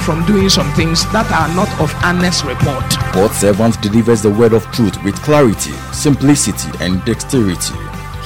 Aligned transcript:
from 0.00 0.24
doing 0.26 0.48
some 0.48 0.72
things 0.74 1.04
that 1.12 1.30
are 1.30 1.54
not 1.54 1.68
of 1.80 1.94
honest 2.02 2.44
report. 2.44 2.84
God's 3.12 3.36
servant 3.36 3.80
delivers 3.82 4.22
the 4.22 4.30
word 4.30 4.52
of 4.52 4.64
truth 4.72 5.02
with 5.04 5.14
clarity, 5.22 5.72
simplicity, 5.92 6.70
and 6.80 7.04
dexterity. 7.04 7.74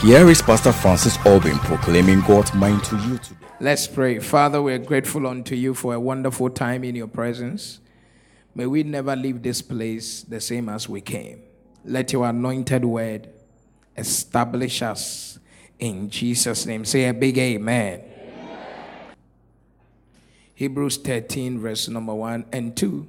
Here 0.00 0.28
is 0.28 0.42
Pastor 0.42 0.72
Francis 0.72 1.16
Albin 1.26 1.58
proclaiming 1.58 2.20
God's 2.22 2.52
mind 2.54 2.84
to 2.84 2.96
you 2.98 3.18
today. 3.18 3.46
Let's 3.60 3.86
pray. 3.86 4.18
Father, 4.18 4.60
we're 4.60 4.78
grateful 4.78 5.26
unto 5.26 5.54
you 5.54 5.74
for 5.74 5.94
a 5.94 6.00
wonderful 6.00 6.50
time 6.50 6.84
in 6.84 6.94
your 6.94 7.06
presence. 7.06 7.80
May 8.54 8.66
we 8.66 8.82
never 8.82 9.16
leave 9.16 9.42
this 9.42 9.62
place 9.62 10.22
the 10.22 10.40
same 10.40 10.68
as 10.68 10.88
we 10.88 11.00
came. 11.00 11.42
Let 11.84 12.12
your 12.12 12.26
anointed 12.26 12.84
word 12.84 13.28
establish 13.96 14.82
us 14.82 15.38
in 15.78 16.10
Jesus' 16.10 16.66
name. 16.66 16.84
Say 16.84 17.08
a 17.08 17.14
big 17.14 17.38
amen. 17.38 18.00
amen. 18.00 18.13
Hebrews 20.54 20.98
13, 20.98 21.58
verse 21.58 21.88
number 21.88 22.14
1 22.14 22.46
and 22.52 22.76
2. 22.76 23.06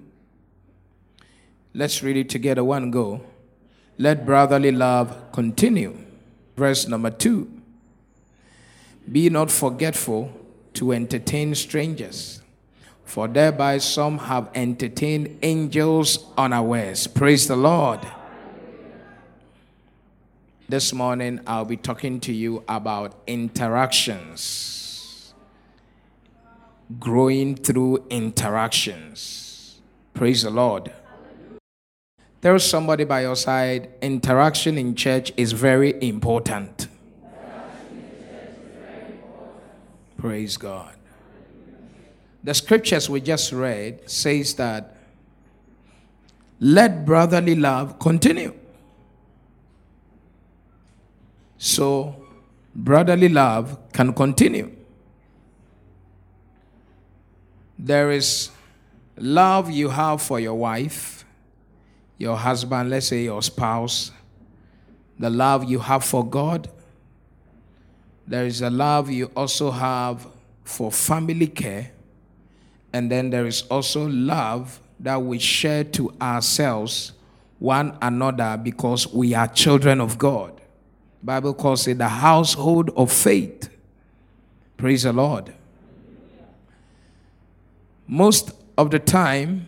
Let's 1.74 2.02
read 2.02 2.18
it 2.18 2.30
together. 2.30 2.64
One 2.64 2.90
go. 2.90 3.22
Let 3.98 4.26
brotherly 4.26 4.72
love 4.72 5.32
continue. 5.32 5.98
Verse 6.56 6.88
number 6.88 7.12
2. 7.12 7.52
Be 9.12 9.30
not 9.30 9.52
forgetful 9.52 10.32
to 10.74 10.92
entertain 10.92 11.54
strangers, 11.54 12.42
for 13.04 13.28
thereby 13.28 13.78
some 13.78 14.18
have 14.18 14.50
entertained 14.56 15.38
angels 15.42 16.26
unawares. 16.38 17.08
Praise 17.08 17.48
the 17.48 17.56
Lord. 17.56 18.00
This 20.68 20.92
morning, 20.92 21.42
I'll 21.46 21.66
be 21.66 21.78
talking 21.78 22.20
to 22.22 22.34
you 22.34 22.64
about 22.68 23.16
interactions, 23.28 24.85
growing 27.00 27.56
through 27.56 28.06
interactions. 28.10 29.82
Praise 30.14 30.44
the 30.44 30.50
Lord. 30.50 30.92
There's 32.42 32.64
somebody 32.64 33.06
by 33.06 33.22
your 33.22 33.36
side. 33.36 33.90
Interaction 34.02 34.78
in 34.78 34.96
church 34.96 35.32
is 35.36 35.52
very 35.52 36.02
important. 36.02 36.88
Praise 40.18 40.58
God. 40.58 40.96
The 42.44 42.54
scriptures 42.54 43.10
we 43.10 43.22
just 43.22 43.52
read 43.52 44.08
says 44.10 44.54
that 44.56 44.96
let 46.60 47.06
brotherly 47.06 47.56
love 47.56 47.98
continue. 48.00 48.54
So 51.58 52.16
brotherly 52.76 53.30
love 53.30 53.78
can 53.92 54.14
continue. 54.14 54.75
There 57.78 58.12
is 58.12 58.50
love 59.18 59.70
you 59.70 59.90
have 59.90 60.22
for 60.22 60.40
your 60.40 60.56
wife 60.56 61.16
your 62.18 62.38
husband, 62.38 62.90
let's 62.90 63.08
say 63.08 63.24
your 63.24 63.42
spouse, 63.42 64.12
the 65.20 65.30
love 65.30 65.64
you 65.64 65.80
have 65.80 66.04
for 66.04 66.26
God. 66.26 66.70
There 68.28 68.46
is 68.46 68.62
a 68.62 68.70
love 68.70 69.10
you 69.10 69.32
also 69.36 69.72
have 69.72 70.28
for 70.64 70.92
family 70.92 71.48
care. 71.48 71.92
And 72.94 73.12
then 73.12 73.30
there 73.30 73.46
is 73.46 73.64
also 73.64 74.08
love 74.08 74.80
that 75.00 75.22
we 75.22 75.40
share 75.40 75.84
to 75.84 76.14
ourselves, 76.22 77.12
one 77.60 77.98
another, 78.02 78.58
because 78.62 79.12
we 79.14 79.34
are 79.34 79.48
children 79.48 80.00
of 80.00 80.18
God. 80.18 80.62
Bible 81.22 81.54
calls 81.54 81.88
it 81.88 81.98
the 81.98 82.08
household 82.08 82.92
of 82.96 83.12
faith. 83.12 83.70
Praise 84.78 85.04
the 85.04 85.12
Lord. 85.12 85.54
Most 88.08 88.52
of 88.78 88.92
the 88.92 89.00
time, 89.00 89.68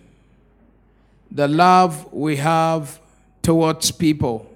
the 1.31 1.47
love 1.47 2.11
we 2.13 2.37
have 2.37 2.99
towards 3.41 3.91
people. 3.91 4.49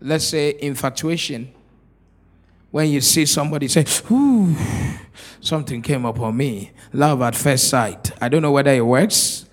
Let's 0.00 0.24
say 0.24 0.56
infatuation. 0.60 1.52
When 2.70 2.88
you 2.90 3.00
see 3.00 3.24
somebody 3.26 3.68
say, 3.68 3.84
Ooh, 4.10 4.54
something 5.40 5.80
came 5.80 6.04
upon 6.04 6.36
me. 6.36 6.72
Love 6.92 7.22
at 7.22 7.36
first 7.36 7.68
sight. 7.68 8.10
I 8.20 8.28
don't 8.28 8.42
know 8.42 8.52
whether 8.52 8.72
it 8.72 8.84
works, 8.84 9.46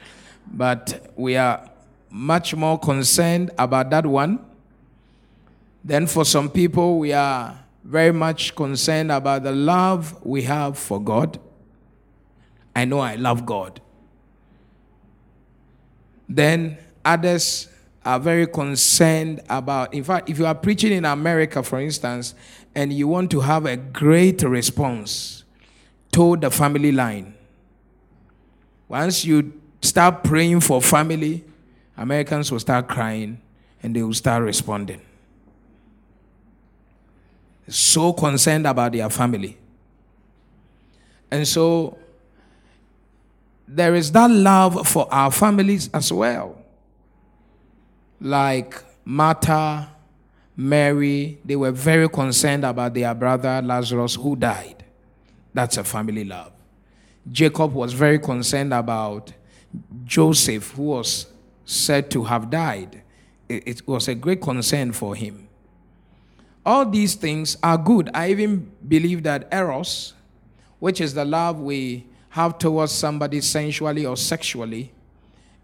but 0.51 1.12
we 1.16 1.38
are 1.38 1.69
much 2.09 2.56
more 2.56 2.80
concerned 2.80 3.51
about 3.57 3.90
that 3.91 4.06
one. 4.06 4.44
Then 5.84 6.07
for 6.07 6.25
some 6.25 6.50
people, 6.50 7.00
we 7.00 7.13
are 7.13 7.57
very 7.84 8.12
much 8.12 8.56
concerned 8.56 9.12
about 9.12 9.44
the 9.44 9.51
love 9.51 10.24
we 10.25 10.44
have 10.44 10.78
for 10.78 11.01
God. 11.01 11.40
I 12.76 12.86
know 12.86 13.00
I 13.00 13.16
love 13.16 13.46
God 13.46 13.82
then 16.36 16.78
others 17.04 17.68
are 18.04 18.20
very 18.20 18.48
concerned 18.48 19.42
about. 19.50 19.94
In 19.94 20.04
fact, 20.04 20.30
if 20.30 20.40
you 20.40 20.46
are 20.46 20.56
preaching 20.56 20.92
in 20.92 21.06
America, 21.06 21.62
for 21.62 21.80
instance, 21.80 22.34
and 22.74 22.92
you 22.92 23.08
want 23.08 23.30
to 23.31 23.42
have 23.42 23.66
a 23.66 23.78
great 23.78 24.42
response 24.44 25.44
to 26.14 26.38
the 26.38 26.50
family 26.50 26.92
line, 26.92 27.36
once 28.88 29.26
you 29.26 29.54
start 29.81 30.24
praying 30.24 30.62
for 30.62 30.81
family, 30.81 31.44
Americans 31.98 32.52
will 32.52 32.60
start 32.60 32.88
crying 32.88 33.40
and 33.84 33.96
they 33.96 34.02
will 34.02 34.14
start 34.14 34.44
responding. 34.44 35.02
So 37.68 38.14
concerned 38.14 38.68
about 38.68 38.94
their 38.94 39.10
family. 39.10 39.58
And 41.30 41.48
so 41.48 41.98
there 43.74 43.96
is 43.96 44.12
that 44.12 44.30
love 44.30 44.86
for 44.86 45.08
our 45.14 45.32
families 45.32 45.90
as 45.94 46.12
well. 46.12 46.58
Like 48.20 48.84
Martha, 49.06 49.90
Mary, 50.58 51.40
they 51.46 51.56
were 51.56 51.72
very 51.72 52.10
concerned 52.10 52.66
about 52.66 52.94
their 52.94 53.16
brother 53.16 53.62
Lazarus 53.64 54.16
who 54.16 54.36
died. 54.36 54.84
That's 55.54 55.78
a 55.78 55.86
family 55.86 56.26
love. 56.26 56.52
Jacob 57.31 57.74
was 57.74 57.94
very 57.94 58.20
concerned 58.20 58.74
about 58.74 59.31
Joseph, 60.04 60.72
who 60.72 60.84
was 60.84 61.28
said 61.64 62.12
to 62.12 62.26
have 62.26 62.50
died. 62.50 63.02
It, 63.48 63.88
was 63.88 64.10
a 64.10 64.16
great 64.16 64.42
concern 64.42 64.92
for 64.92 65.16
him. 65.16 65.48
All 66.66 66.86
these 66.86 67.16
things 67.16 67.56
are 67.64 67.78
good. 67.78 68.10
I 68.14 68.31
even 68.31 68.70
believe 68.86 69.24
that 69.24 69.48
Eros, 69.52 70.14
which 70.80 71.00
is 71.00 71.14
the 71.14 71.26
love 71.26 71.60
we 71.60 72.06
have 72.31 72.58
towards 72.58 72.92
somebody 72.92 73.42
sensually 73.42 74.06
or 74.06 74.18
sexually 74.18 74.92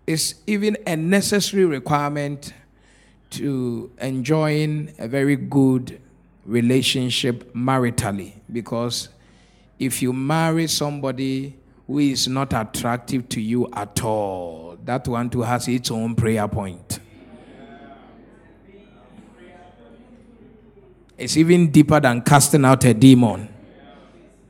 is 0.06 0.36
even 0.48 0.78
a 0.86 0.96
necessary 0.96 1.66
requirement 1.66 2.54
to 3.30 3.92
enjoying 4.00 4.94
a 5.00 5.08
very 5.08 5.36
good 5.36 6.00
relationship 6.46 7.54
maritally. 7.54 8.34
Because 8.52 9.10
if 9.80 10.02
you 10.02 10.14
marry 10.14 10.68
somebody 10.68 11.56
who 11.88 12.00
is 12.00 12.28
not 12.28 12.54
attractive 12.54 13.28
to 13.30 13.42
you 13.42 13.68
at 13.74 14.04
all 14.04 14.78
that 14.88 15.08
one 15.08 15.30
too 15.30 15.42
has 15.42 15.68
its 15.68 15.92
own 15.92 16.16
prayer 16.16 16.48
point. 16.48 17.00
It's 21.18 21.36
even 21.36 21.72
deeper 21.72 22.00
than 22.00 22.22
casting 22.22 22.64
out 22.64 22.86
a 22.86 22.94
demon. 22.94 23.50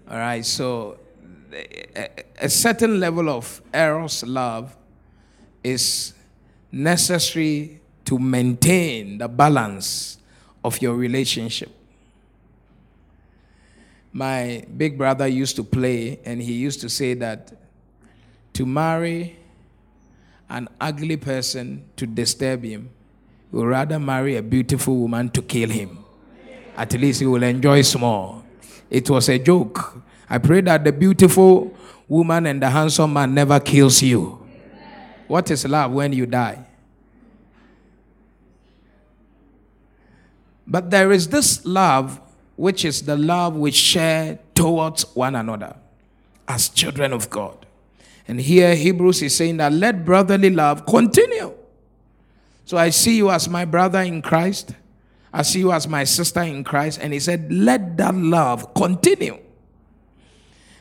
All 0.09 0.17
right 0.17 0.45
so 0.45 0.96
a, 2.39 2.49
certain 2.49 2.99
level 2.99 3.29
of 3.29 3.61
eros 3.73 4.23
love 4.23 4.75
is 5.63 6.13
necessary 6.71 7.79
to 8.05 8.19
maintain 8.19 9.17
the 9.17 9.27
balance 9.27 10.17
of 10.63 10.81
your 10.81 10.95
relationship. 10.95 11.69
My 14.13 14.63
big 14.75 14.97
brother 14.97 15.27
used 15.27 15.55
to 15.57 15.63
play, 15.63 16.19
and 16.25 16.41
he 16.41 16.53
used 16.53 16.81
to 16.81 16.89
say 16.89 17.13
that 17.15 17.53
to 18.53 18.65
marry 18.65 19.37
an 20.49 20.67
ugly 20.79 21.17
person 21.17 21.83
to 21.97 22.07
disturb 22.07 22.63
him, 22.63 22.89
he 23.51 23.57
would 23.57 23.67
rather 23.67 23.99
marry 23.99 24.37
a 24.37 24.41
beautiful 24.41 24.95
woman 24.95 25.29
to 25.29 25.41
kill 25.41 25.69
him. 25.69 25.99
At 26.75 26.93
least 26.93 27.19
he 27.19 27.25
will 27.25 27.43
enjoy 27.43 27.81
small. 27.81 28.43
It 28.89 29.09
was 29.09 29.29
a 29.29 29.37
joke 29.37 30.01
I 30.29 30.37
pray 30.37 30.61
that 30.61 30.83
the 30.83 30.91
beautiful 30.91 31.75
woman 32.07 32.45
and 32.45 32.61
the 32.61 32.69
handsome 32.69 33.13
man 33.13 33.33
never 33.33 33.59
kills 33.59 34.01
you. 34.01 34.45
What 35.27 35.51
is 35.51 35.65
love 35.65 35.91
when 35.91 36.13
you 36.13 36.25
die? 36.25 36.65
But 40.65 40.91
there 40.91 41.11
is 41.11 41.29
this 41.29 41.65
love, 41.65 42.19
which 42.55 42.83
is 42.83 43.03
the 43.03 43.15
love 43.15 43.55
we 43.55 43.71
share 43.71 44.39
towards 44.53 45.03
one 45.15 45.35
another 45.35 45.75
as 46.47 46.69
children 46.69 47.13
of 47.13 47.29
God. 47.29 47.65
And 48.27 48.41
here 48.41 48.75
Hebrews 48.75 49.21
is 49.21 49.35
saying 49.35 49.57
that 49.57 49.71
let 49.71 50.03
brotherly 50.03 50.49
love 50.49 50.85
continue. 50.85 51.53
So 52.65 52.77
I 52.77 52.89
see 52.89 53.15
you 53.15 53.31
as 53.31 53.47
my 53.47 53.63
brother 53.63 54.01
in 54.01 54.21
Christ. 54.21 54.71
I 55.31 55.43
see 55.43 55.59
you 55.59 55.71
as 55.71 55.87
my 55.87 56.03
sister 56.03 56.41
in 56.41 56.65
Christ. 56.65 56.99
And 57.01 57.13
he 57.13 57.19
said, 57.19 57.51
let 57.51 57.95
that 57.97 58.15
love 58.15 58.73
continue. 58.73 59.37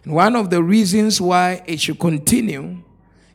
One 0.06 0.36
of 0.36 0.50
the 0.50 0.62
reasons 0.62 1.20
why 1.20 1.64
it 1.66 1.80
should 1.80 1.98
continue 1.98 2.78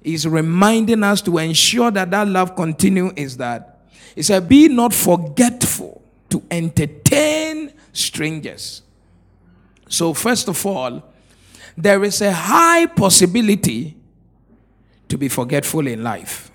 is 0.02 0.26
reminding 0.26 1.04
us 1.04 1.22
to 1.24 1.38
ensure 1.38 1.92
that 1.92 2.12
that 2.12 2.30
love 2.30 2.56
continue 2.56 3.12
is 3.18 3.36
that 3.38 3.82
he 4.16 4.24
said, 4.24 4.48
be 4.48 4.70
not 4.70 4.94
forgetful 4.94 6.02
to 6.30 6.42
entertain 6.50 7.74
strangers. 7.92 8.84
So, 9.90 10.14
first 10.14 10.48
of 10.48 10.66
all, 10.66 11.04
there 11.76 12.06
is 12.06 12.22
a 12.22 12.32
high 12.32 12.86
possibility 12.86 13.98
to 15.10 15.18
be 15.18 15.28
forgetful 15.28 15.88
in 15.88 16.04
life. 16.04 16.52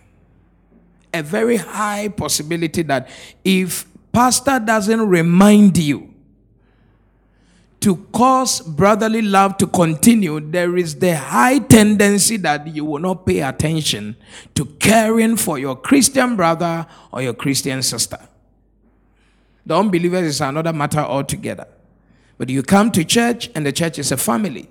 A 1.13 1.23
very 1.23 1.57
high 1.57 2.09
possibility 2.09 2.83
that 2.85 3.11
if 3.45 3.87
pastor 4.13 4.59
doesn't 4.59 5.07
remind 5.09 5.77
you 5.77 6.15
to 7.87 7.95
cause 8.11 8.63
brotherly 8.63 9.23
love 9.23 9.57
to 9.59 9.65
continue, 9.69 10.41
there 10.41 10.77
is 10.77 10.97
the 10.97 11.17
high 11.17 11.61
tendency 11.61 12.37
that 12.37 12.67
you 12.67 12.85
will 12.85 12.99
not 12.99 13.25
pay 13.25 13.43
attention 13.43 14.17
to 14.57 14.65
caring 14.81 15.37
for 15.37 15.57
your 15.57 15.77
Christian 15.77 16.35
brother 16.35 16.85
or 17.13 17.23
your 17.23 17.33
Christian 17.33 17.81
sister. 17.83 18.19
The 19.65 19.79
unbelievers 19.79 20.27
is 20.27 20.41
another 20.41 20.73
matter 20.73 20.99
altogether. 20.99 21.69
But 22.39 22.49
you 22.49 22.65
come 22.65 22.91
to 22.91 23.05
church, 23.05 23.51
and 23.55 23.65
the 23.65 23.71
church 23.71 24.01
is 24.01 24.11
a 24.11 24.17
family. 24.17 24.69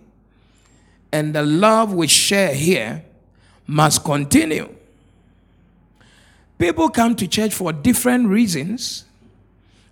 And 1.14 1.34
the 1.34 1.44
love 1.44 1.94
we 1.94 2.08
share 2.08 2.54
here 2.54 3.06
must 3.66 4.04
continue. 4.04 4.76
People 6.58 6.90
come 6.90 7.16
to 7.16 7.30
church 7.30 7.54
for 7.54 7.72
different 7.72 8.28
reasons, 8.28 9.06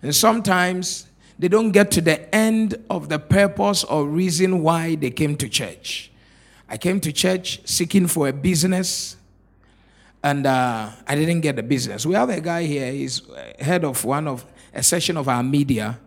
and 0.02 0.14
sometimes 0.14 1.06
they 1.38 1.48
don't 1.48 1.72
get 1.72 1.90
to 1.92 2.00
the 2.00 2.32
end 2.34 2.76
of 2.88 3.08
the 3.08 3.18
purpose 3.18 3.84
or 3.84 4.06
reason 4.06 4.62
why 4.62 4.94
they 4.94 5.10
came 5.10 5.36
to 5.36 5.48
church. 5.48 6.10
I 6.68 6.76
came 6.76 7.00
to 7.00 7.12
church 7.12 7.60
seeking 7.64 8.06
for 8.06 8.28
a 8.28 8.32
business, 8.32 9.16
and 10.22 10.46
uh, 10.46 10.90
I 11.06 11.14
didn't 11.14 11.40
get 11.40 11.56
the 11.56 11.62
business. 11.62 12.06
We 12.06 12.14
have 12.14 12.30
a 12.30 12.40
guy 12.40 12.64
here, 12.64 12.90
he's 12.92 13.22
head 13.58 13.84
of 13.84 14.04
one 14.04 14.28
of 14.28 14.44
a 14.72 14.82
section 14.82 15.16
of 15.16 15.28
our 15.28 15.42
media. 15.42 15.98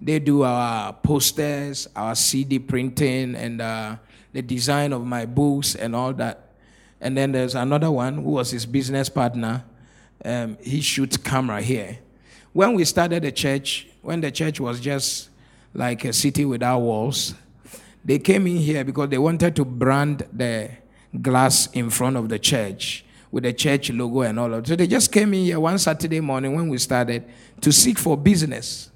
They 0.00 0.18
do 0.18 0.42
our 0.42 0.92
posters, 0.92 1.88
our 1.94 2.14
CD 2.14 2.58
printing, 2.58 3.36
and 3.36 3.60
uh, 3.60 3.96
the 4.32 4.42
design 4.42 4.92
of 4.92 5.06
my 5.06 5.26
books 5.26 5.74
and 5.76 5.94
all 5.94 6.12
that. 6.14 6.50
And 7.00 7.16
then 7.16 7.32
there's 7.32 7.54
another 7.54 7.90
one 7.90 8.16
who 8.16 8.30
was 8.30 8.50
his 8.50 8.66
business 8.66 9.08
partner. 9.08 9.64
Um, 10.24 10.56
he 10.60 10.80
shoots 10.80 11.16
camera 11.16 11.60
here. 11.60 11.98
When 12.52 12.74
we 12.74 12.84
started 12.84 13.22
the 13.22 13.32
church, 13.32 13.88
when 14.02 14.20
the 14.20 14.30
church 14.30 14.60
was 14.60 14.80
just 14.80 15.30
like 15.72 16.04
a 16.04 16.12
city 16.12 16.44
without 16.44 16.80
walls, 16.80 17.34
they 18.04 18.18
came 18.18 18.46
in 18.46 18.56
here 18.56 18.84
because 18.84 19.08
they 19.08 19.18
wanted 19.18 19.56
to 19.56 19.64
brand 19.64 20.26
the 20.32 20.70
glass 21.20 21.68
in 21.72 21.88
front 21.88 22.16
of 22.16 22.28
the 22.28 22.38
church 22.38 23.04
with 23.30 23.44
the 23.44 23.52
church 23.52 23.90
logo 23.90 24.22
and 24.22 24.38
all 24.38 24.52
of 24.52 24.64
it. 24.64 24.66
So 24.66 24.76
they 24.76 24.86
just 24.86 25.10
came 25.10 25.32
in 25.34 25.44
here 25.44 25.60
one 25.60 25.78
Saturday 25.78 26.20
morning 26.20 26.54
when 26.54 26.68
we 26.68 26.78
started 26.78 27.24
to 27.60 27.72
seek 27.72 27.98
for 27.98 28.16
business. 28.16 28.90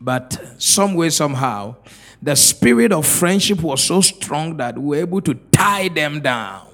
But 0.00 0.40
some 0.58 0.94
way, 0.94 1.10
somehow, 1.10 1.76
the 2.22 2.36
spirit 2.36 2.92
of 2.92 3.06
friendship 3.06 3.62
was 3.62 3.82
so 3.82 4.00
strong 4.00 4.56
that 4.58 4.78
we 4.78 4.88
were 4.98 5.02
able 5.02 5.20
to 5.22 5.34
tie 5.34 5.88
them 5.88 6.20
down 6.20 6.68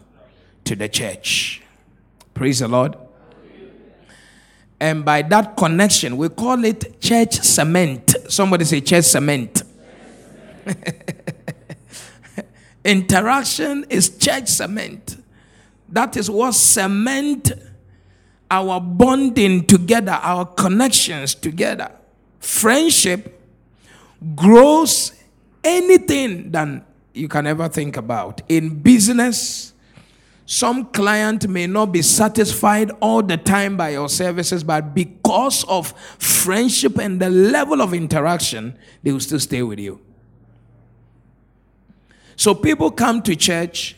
to 0.64 0.76
the 0.76 0.88
church. 0.88 1.62
Praise 2.34 2.58
the 2.58 2.68
Lord. 2.68 2.96
And 4.80 5.04
by 5.04 5.22
that 5.22 5.56
connection, 5.56 6.16
we 6.16 6.28
call 6.28 6.64
it 6.64 7.00
church 7.00 7.40
cement. 7.40 8.14
Somebody 8.28 8.64
say 8.64 8.80
church 8.80 9.04
cement. 9.04 9.62
Interaction 12.84 13.84
is 13.88 14.16
church 14.18 14.48
cement. 14.48 15.16
That 15.88 16.16
is 16.16 16.30
what 16.30 16.52
cement 16.52 17.52
our 18.50 18.80
bonding 18.80 19.66
together, 19.66 20.12
our 20.12 20.46
connections 20.46 21.34
together. 21.34 21.90
Friendship 22.40 23.40
grows 24.34 25.12
anything 25.62 26.50
than 26.50 26.84
you 27.12 27.28
can 27.28 27.46
ever 27.46 27.68
think 27.68 27.96
about. 27.96 28.42
In 28.48 28.80
business, 28.80 29.73
some 30.46 30.86
client 30.86 31.48
may 31.48 31.66
not 31.66 31.86
be 31.86 32.02
satisfied 32.02 32.90
all 33.00 33.22
the 33.22 33.36
time 33.36 33.76
by 33.76 33.90
your 33.90 34.10
services, 34.10 34.62
but 34.62 34.94
because 34.94 35.64
of 35.64 35.92
friendship 36.18 36.98
and 36.98 37.20
the 37.20 37.30
level 37.30 37.80
of 37.80 37.94
interaction, 37.94 38.76
they 39.02 39.12
will 39.12 39.20
still 39.20 39.40
stay 39.40 39.62
with 39.62 39.78
you. 39.78 40.00
So 42.36 42.54
people 42.54 42.90
come 42.90 43.22
to 43.22 43.34
church, 43.34 43.96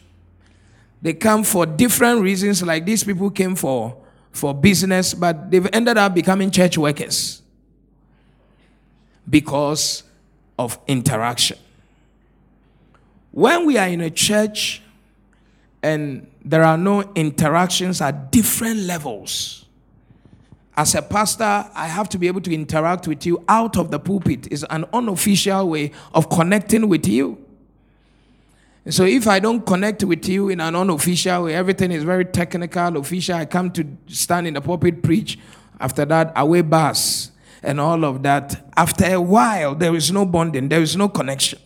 they 1.03 1.15
come 1.15 1.43
for 1.43 1.67
different 1.67 2.23
reasons, 2.23 2.63
like 2.63 2.87
these 2.87 3.03
people 3.03 3.31
came 3.31 3.57
for, 3.57 3.97
for 4.31 4.55
business, 4.55 5.15
but 5.15 5.51
they've 5.51 5.69
ended 5.73 5.99
up 5.99 6.15
becoming 6.15 6.53
church 6.53 6.79
workers 6.79 7.43
because 9.29 10.05
of 10.57 10.79
interaction. 10.87 11.59
When 13.33 13.67
we 13.67 13.79
are 13.79 13.89
in 13.89 14.01
a 14.01 14.11
church 14.11 14.83
and 15.87 16.27
there 16.45 16.65
are 16.65 16.77
no 16.77 17.03
interactions 17.15 18.01
at 18.01 18.33
different 18.33 18.81
levels, 18.81 19.67
as 20.77 20.95
a 20.95 21.01
pastor, 21.01 21.71
I 21.75 21.87
have 21.87 22.09
to 22.11 22.19
be 22.19 22.27
able 22.27 22.43
to 22.43 22.53
interact 22.53 23.09
with 23.09 23.25
you 23.25 23.43
out 23.49 23.79
of 23.79 23.91
the 23.91 23.99
pulpit. 23.99 24.49
It's 24.51 24.65
an 24.69 24.85
unofficial 24.93 25.71
way 25.71 25.93
of 26.13 26.29
connecting 26.29 26.89
with 26.89 27.07
you. 27.07 27.39
So 28.91 29.05
if 29.05 29.27
I 29.27 29.39
don't 29.39 29.65
connect 29.65 30.05
with 30.05 30.29
you 30.29 30.51
in 30.51 30.61
an 30.61 30.77
unofficial 30.77 31.45
way, 31.45 31.55
everything 31.55 31.93
is 31.93 32.05
very 32.05 32.27
technical, 32.27 32.99
official. 32.99 33.37
I 33.37 33.47
come 33.47 33.71
to 33.73 33.87
stand 34.07 34.47
in 34.47 34.55
the 34.55 34.61
pulpit, 34.61 35.03
preach. 35.03 35.39
After 35.81 36.05
that, 36.05 36.33
away 36.37 36.61
bus 36.63 37.31
and 37.63 37.81
all 37.81 38.05
of 38.05 38.23
that. 38.25 38.71
After 38.77 39.07
a 39.07 39.21
while, 39.21 39.75
there 39.75 39.95
is 39.95 40.13
no 40.13 40.27
bonding, 40.27 40.69
there 40.69 40.83
is 40.83 40.97
no 40.97 41.09
connection. 41.09 41.59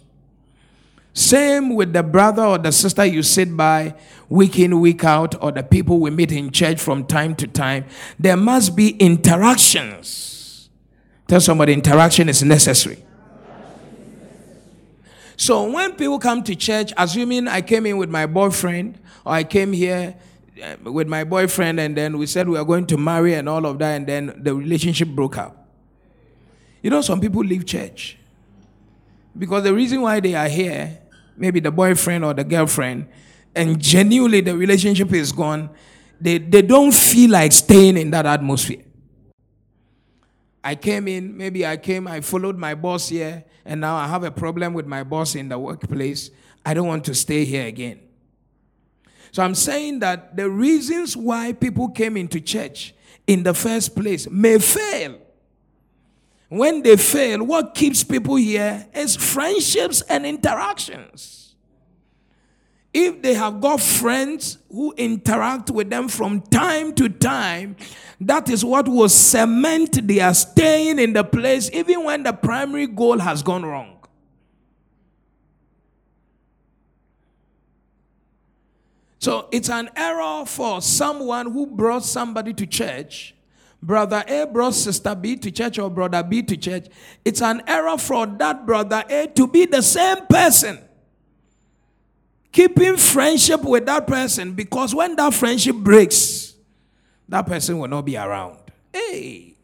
Same 1.13 1.75
with 1.75 1.93
the 1.93 2.03
brother 2.03 2.45
or 2.45 2.59
the 2.59 2.71
sister 2.71 3.05
you 3.05 3.23
sit 3.23 3.57
by 3.57 3.95
week 4.29 4.59
in, 4.59 4.81
week 4.81 5.05
out, 5.05 5.43
or 5.43 5.51
the 5.51 5.63
people 5.63 5.99
we 5.99 6.11
meet 6.11 6.31
in 6.31 6.51
church 6.51 6.81
from 6.81 7.05
time 7.05 7.35
to 7.37 7.47
time. 7.47 7.85
There 8.19 8.37
must 8.37 8.77
be 8.77 8.91
interactions. 8.91 10.71
Tell 11.27 11.41
somebody 11.41 11.73
interaction 11.73 12.29
is 12.29 12.43
necessary. 12.43 13.05
So 15.37 15.71
when 15.71 15.93
people 15.93 16.19
come 16.19 16.43
to 16.45 16.55
church, 16.55 16.93
assuming 16.97 17.49
I 17.49 17.63
came 17.63 17.87
in 17.87 17.97
with 17.97 18.11
my 18.11 18.27
boyfriend, 18.27 18.99
or 19.25 19.33
I 19.33 19.43
came 19.45 19.73
here 19.73 20.15
uh, 20.63 20.77
with 20.91 21.09
my 21.09 21.25
boyfriend, 21.25 21.81
and 21.81 21.97
then 21.97 22.19
we 22.19 22.27
said 22.27 22.49
we 22.49 22.59
are 22.59 22.65
going 22.65 22.87
to 22.89 22.99
marry 22.99 23.35
and 23.35 23.49
all 23.49 23.65
of 23.65 23.79
that, 23.79 23.97
and 23.97 24.07
then 24.07 24.35
the 24.37 24.55
relationship 24.55 25.09
broke 25.09 25.39
up. 25.39 25.67
You 26.83 26.91
know, 26.91 27.01
some 27.01 27.21
people 27.21 27.43
leave 27.43 27.67
church 27.67 28.19
because 29.37 29.65
the 29.65 29.75
reason 29.75 30.03
why 30.03 30.21
they 30.21 30.35
are 30.35 30.49
here, 30.49 30.99
maybe 31.41 31.59
the 31.59 31.71
boyfriend 31.71 32.25
or 32.25 32.35
the 32.35 32.45
girlfriend, 32.45 33.09
and 33.55 33.81
genuinely 33.81 34.41
the 34.41 34.57
relationship 34.57 35.13
is 35.13 35.33
gone, 35.33 35.71
they, 36.21 36.39
they 36.39 36.63
don't 36.63 36.93
feel 36.93 37.31
like 37.31 37.51
staying 37.51 37.97
in 37.97 38.11
that 38.11 38.27
atmosphere. 38.27 38.85
I 40.63 40.75
came 40.75 41.09
in, 41.09 41.37
maybe 41.37 41.67
I 41.67 41.79
came, 41.79 42.07
I 42.07 42.21
followed 42.21 42.59
my 42.59 42.75
boss 42.75 43.09
here, 43.09 43.45
and 43.65 43.81
now 43.81 43.97
I 43.97 44.07
have 44.07 44.25
a 44.25 44.31
problem 44.31 44.75
with 44.75 44.87
my 44.87 45.03
boss 45.03 45.35
in 45.35 45.49
the 45.49 45.59
workplace. 45.59 46.31
I 46.65 46.75
don't 46.75 46.87
want 46.87 47.05
to 47.07 47.15
stay 47.15 47.47
here 47.47 47.67
again. 47.67 48.01
So 49.33 49.43
I'm 49.43 49.55
saying 49.55 50.01
that 50.01 50.37
the 50.37 50.51
reasons 50.51 51.17
why 51.17 51.55
people 51.55 51.89
came 51.89 52.17
into 52.17 52.41
church 52.41 52.95
in 53.27 53.43
the 53.43 53.55
first 53.55 53.97
place 53.97 54.29
may 54.29 54.59
fail. 54.59 55.19
When 56.51 56.83
they 56.83 56.97
fail, 56.97 57.45
what 57.45 57.77
keeps 57.77 58.03
people 58.03 58.35
here 58.35 58.85
is 58.93 59.15
friendships 59.15 60.03
and 60.03 60.27
interactions. 60.27 61.55
If 62.93 63.23
they 63.23 63.35
have 63.35 63.61
got 63.61 63.81
friends 63.81 64.59
who 64.69 64.93
interact 64.97 65.71
with 65.71 65.91
them 65.91 66.09
from 66.09 66.41
time 66.41 66.93
to 66.95 67.09
time, 67.09 67.77
that 68.21 68.51
is 68.51 68.65
what 68.65 68.89
will 68.89 69.09
cement 69.09 70.09
their 70.09 70.35
staying 70.35 70.99
in 70.99 71.13
the 71.13 71.23
place 71.23 71.71
even 71.73 72.03
when 72.03 72.25
the 72.25 72.33
primary 72.33 72.89
goal 72.89 73.21
has 73.21 73.45
gone 73.45 73.65
wrong. 73.65 73.99
So 79.21 79.49
it's 79.53 79.71
an 79.71 79.89
error 79.95 80.45
for 80.47 80.83
someone 80.83 81.53
who 81.53 81.67
brought 81.67 82.05
somebody 82.05 82.53
to 82.55 82.67
church 82.67 83.37
brother 83.83 84.23
A 84.27 84.47
brought 84.47 84.75
sister 84.75 85.15
B 85.15 85.37
to 85.37 85.51
church 85.51 85.79
or 85.79 85.91
brother 85.91 86.23
B 86.23 86.43
to 86.43 86.57
church, 86.57 86.87
it's 87.25 87.43
an 87.43 87.63
error 87.67 87.97
for 87.99 88.27
that 88.27 88.67
brother 88.67 89.05
A 89.09 89.27
to 89.29 89.47
be 89.47 89.67
the 89.67 89.83
same 89.83 90.27
person. 90.27 90.79
Keeping 92.53 92.97
friendship 92.97 93.63
with 93.63 93.87
that 93.87 94.07
person 94.07 94.53
because 94.55 94.95
when 94.95 95.15
that 95.17 95.33
friendship 95.35 95.77
breaks, 95.77 96.55
that 97.29 97.47
person 97.47 97.79
will 97.79 97.89
not 97.89 98.05
be 98.05 98.17
around. 98.17 98.59
Hey. 98.93 99.55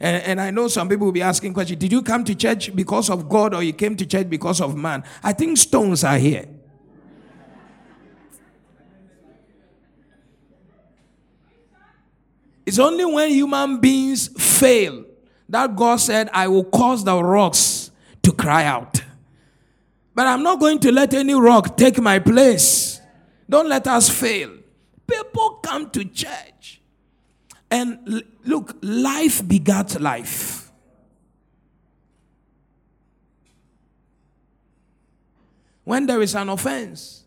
And, 0.00 0.22
and 0.24 0.40
I 0.40 0.50
know 0.50 0.66
some 0.66 0.88
people 0.88 1.06
will 1.06 1.12
be 1.12 1.22
asking 1.22 1.54
questions 1.54 1.78
Did 1.78 1.92
you 1.92 2.02
come 2.02 2.24
to 2.24 2.34
church 2.34 2.74
because 2.74 3.08
of 3.08 3.28
God 3.28 3.54
or 3.54 3.62
you 3.62 3.72
came 3.72 3.96
to 3.96 4.06
church 4.06 4.28
because 4.28 4.60
of 4.60 4.76
man? 4.76 5.04
I 5.22 5.32
think 5.32 5.58
stones 5.58 6.02
are 6.02 6.18
here. 6.18 6.46
It's 12.64 12.78
only 12.78 13.04
when 13.04 13.30
human 13.30 13.80
beings 13.80 14.28
fail 14.38 15.04
that 15.48 15.74
God 15.76 15.96
said, 15.96 16.30
I 16.32 16.48
will 16.48 16.64
cause 16.64 17.04
the 17.04 17.22
rocks 17.22 17.90
to 18.22 18.32
cry 18.32 18.64
out. 18.64 19.02
But 20.14 20.26
I'm 20.26 20.42
not 20.42 20.60
going 20.60 20.78
to 20.80 20.92
let 20.92 21.14
any 21.14 21.34
rock 21.34 21.76
take 21.76 21.98
my 22.00 22.18
place. 22.18 23.00
Don't 23.48 23.68
let 23.68 23.86
us 23.86 24.08
fail. 24.08 24.50
People 25.06 25.60
come 25.62 25.90
to 25.90 26.04
church. 26.04 26.80
And 27.70 28.22
look, 28.44 28.76
life 28.82 29.42
begats 29.42 29.98
life. 30.00 30.70
When 35.84 36.06
there 36.06 36.22
is 36.22 36.34
an 36.34 36.48
offense, 36.48 37.24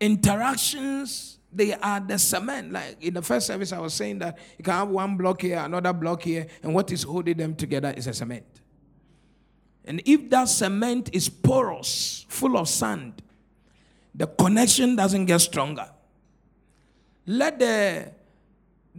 interactions 0.00 1.37
they 1.58 1.74
are 1.74 2.00
the 2.00 2.18
cement. 2.18 2.72
Like 2.72 2.96
in 3.02 3.14
the 3.14 3.22
first 3.22 3.48
service, 3.48 3.72
I 3.72 3.80
was 3.80 3.92
saying 3.92 4.20
that 4.20 4.38
you 4.56 4.64
can 4.64 4.74
have 4.74 4.88
one 4.88 5.16
block 5.16 5.42
here, 5.42 5.58
another 5.58 5.92
block 5.92 6.22
here, 6.22 6.46
and 6.62 6.74
what 6.74 6.90
is 6.92 7.02
holding 7.02 7.36
them 7.36 7.54
together 7.54 7.92
is 7.96 8.06
a 8.06 8.14
cement. 8.14 8.46
And 9.84 10.00
if 10.04 10.30
that 10.30 10.48
cement 10.48 11.10
is 11.12 11.28
porous, 11.28 12.24
full 12.28 12.56
of 12.56 12.68
sand, 12.68 13.22
the 14.14 14.26
connection 14.26 14.96
doesn't 14.96 15.26
get 15.26 15.40
stronger. 15.40 15.88
Let 17.26 17.58
the 17.58 18.12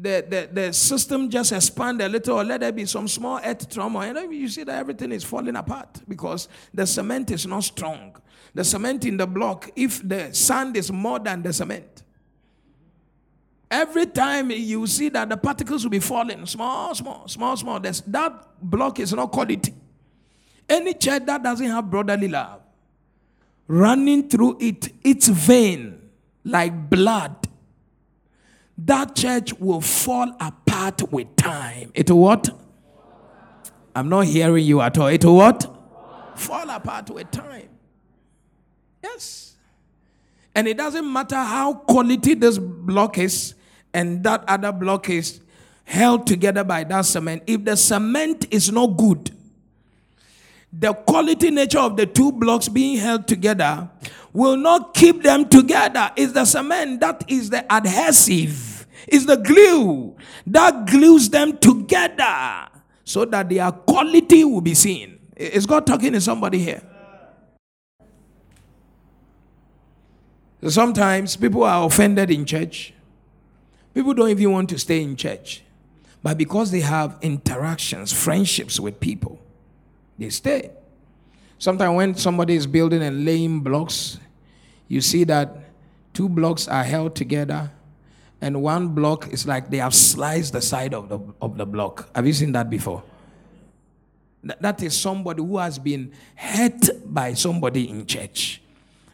the, 0.01 0.25
the, 0.29 0.49
the 0.53 0.73
system 0.73 1.29
just 1.29 1.51
expand 1.51 2.01
a 2.01 2.07
little, 2.07 2.39
or 2.39 2.43
let 2.43 2.61
there 2.61 2.71
be 2.71 2.85
some 2.85 3.07
small 3.07 3.39
earth 3.43 3.69
tremor, 3.69 4.03
and 4.03 4.33
you 4.33 4.47
see 4.47 4.63
that 4.63 4.79
everything 4.79 5.11
is 5.11 5.25
falling 5.25 5.57
apart 5.57 6.01
because 6.07 6.47
the 6.73 6.87
cement 6.87 7.31
is 7.31 7.45
not 7.45 7.65
strong. 7.65 8.15
The 8.53 8.63
cement 8.63 9.03
in 9.03 9.17
the 9.17 9.27
block, 9.27 9.69
if 9.75 10.07
the 10.07 10.33
sand 10.33 10.77
is 10.77 10.89
more 10.89 11.19
than 11.19 11.41
the 11.41 11.51
cement, 11.51 12.03
Every 13.71 14.07
time 14.07 14.49
you 14.49 14.87
see 14.87 15.09
that 15.09 15.29
the 15.29 15.37
particles 15.37 15.83
will 15.83 15.91
be 15.91 15.99
falling, 15.99 16.45
small, 16.47 16.95
small, 16.95 17.27
small, 17.27 17.55
small, 17.55 17.79
that 17.79 18.47
block 18.61 18.99
is 18.99 19.13
not 19.13 19.31
quality. 19.31 19.73
Any 20.67 20.93
church 20.93 21.25
that 21.25 21.43
doesn't 21.43 21.67
have 21.67 21.89
brotherly 21.89 22.27
love, 22.27 22.61
running 23.67 24.27
through 24.27 24.57
it, 24.59 24.89
its 25.03 25.27
vein 25.27 26.09
like 26.43 26.89
blood, 26.89 27.47
that 28.77 29.15
church 29.15 29.53
will 29.59 29.81
fall 29.81 30.35
apart 30.39 31.11
with 31.11 31.35
time. 31.35 31.91
It 31.93 32.09
will 32.09 32.19
what? 32.19 32.49
I'm 33.95 34.09
not 34.09 34.25
hearing 34.25 34.65
you 34.65 34.81
at 34.81 34.97
all. 34.97 35.07
It 35.07 35.25
will 35.25 35.35
what? 35.35 35.75
Fall 36.35 36.69
apart 36.69 37.09
with 37.09 37.29
time. 37.29 37.69
Yes. 39.03 39.57
And 40.55 40.67
it 40.67 40.77
doesn't 40.77 41.11
matter 41.11 41.35
how 41.35 41.73
quality 41.73 42.33
this 42.33 42.57
block 42.57 43.17
is, 43.17 43.53
and 43.93 44.23
that 44.23 44.43
other 44.47 44.71
block 44.71 45.09
is 45.09 45.41
held 45.85 46.27
together 46.27 46.63
by 46.63 46.83
that 46.83 47.05
cement, 47.05 47.43
if 47.47 47.65
the 47.65 47.75
cement 47.75 48.45
is 48.51 48.71
not 48.71 48.97
good, 48.97 49.31
the 50.71 50.93
quality 50.93 51.49
nature 51.49 51.79
of 51.79 51.97
the 51.97 52.05
two 52.05 52.31
blocks 52.31 52.69
being 52.69 52.97
held 52.97 53.27
together 53.27 53.89
will 54.31 54.55
not 54.55 54.93
keep 54.93 55.23
them 55.23 55.49
together. 55.49 56.11
It's 56.15 56.33
the 56.33 56.45
cement 56.45 56.99
that 56.99 57.23
is 57.27 57.49
the 57.49 57.65
adhesive, 57.73 58.85
is 59.07 59.25
the 59.25 59.37
glue 59.37 60.15
that 60.45 60.85
glues 60.85 61.29
them 61.29 61.57
together 61.57 62.67
so 63.03 63.25
that 63.25 63.49
their 63.49 63.71
quality 63.71 64.43
will 64.43 64.61
be 64.61 64.75
seen. 64.75 65.17
Is 65.35 65.65
God 65.65 65.87
talking 65.87 66.13
to 66.13 66.21
somebody 66.21 66.59
here? 66.59 66.83
Sometimes 70.67 71.35
people 71.35 71.63
are 71.63 71.85
offended 71.87 72.29
in 72.29 72.45
church 72.45 72.93
People 73.93 74.13
don't 74.13 74.29
even 74.29 74.51
want 74.51 74.69
to 74.69 74.79
stay 74.79 75.01
in 75.01 75.15
church. 75.15 75.63
But 76.21 76.37
because 76.37 76.71
they 76.71 76.81
have 76.81 77.17
interactions, 77.21 78.11
friendships 78.11 78.79
with 78.79 78.99
people, 78.99 79.39
they 80.17 80.29
stay. 80.29 80.71
Sometimes 81.57 81.95
when 81.95 82.15
somebody 82.15 82.55
is 82.55 82.67
building 82.67 83.01
and 83.01 83.25
laying 83.25 83.61
blocks, 83.61 84.19
you 84.87 85.01
see 85.01 85.23
that 85.25 85.57
two 86.13 86.29
blocks 86.29 86.67
are 86.67 86.83
held 86.83 87.15
together 87.15 87.71
and 88.41 88.61
one 88.61 88.89
block 88.89 89.31
is 89.31 89.45
like 89.45 89.69
they 89.69 89.77
have 89.77 89.93
sliced 89.93 90.53
the 90.53 90.61
side 90.61 90.93
of 90.93 91.09
the, 91.09 91.19
of 91.41 91.57
the 91.57 91.65
block. 91.65 92.09
Have 92.15 92.25
you 92.25 92.33
seen 92.33 92.51
that 92.53 92.69
before? 92.69 93.03
That 94.43 94.81
is 94.81 94.97
somebody 94.97 95.43
who 95.43 95.57
has 95.57 95.77
been 95.77 96.13
hurt 96.35 96.89
by 97.05 97.33
somebody 97.33 97.89
in 97.89 98.05
church 98.05 98.61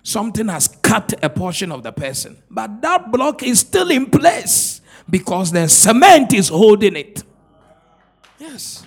something 0.06 0.48
has 0.48 0.68
cut 0.68 1.14
a 1.24 1.30
portion 1.30 1.72
of 1.72 1.82
the 1.82 1.92
person. 1.92 2.38
But 2.50 2.82
that 2.84 3.12
block 3.12 3.42
is 3.42 3.62
still 3.62 3.90
in 3.90 4.06
place 4.06 4.80
because 5.10 5.52
the 5.52 5.68
cement 5.68 6.32
is 6.32 6.48
holding 6.48 6.96
it. 6.96 7.24
Yes. 8.38 8.86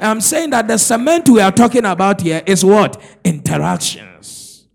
I'm 0.00 0.22
saying 0.22 0.50
that 0.50 0.68
the 0.68 0.78
cement 0.78 1.28
we 1.28 1.40
are 1.40 1.52
talking 1.52 1.84
about 1.84 2.22
here 2.22 2.42
is 2.46 2.64
what? 2.64 3.00
Interactions. 3.24 4.66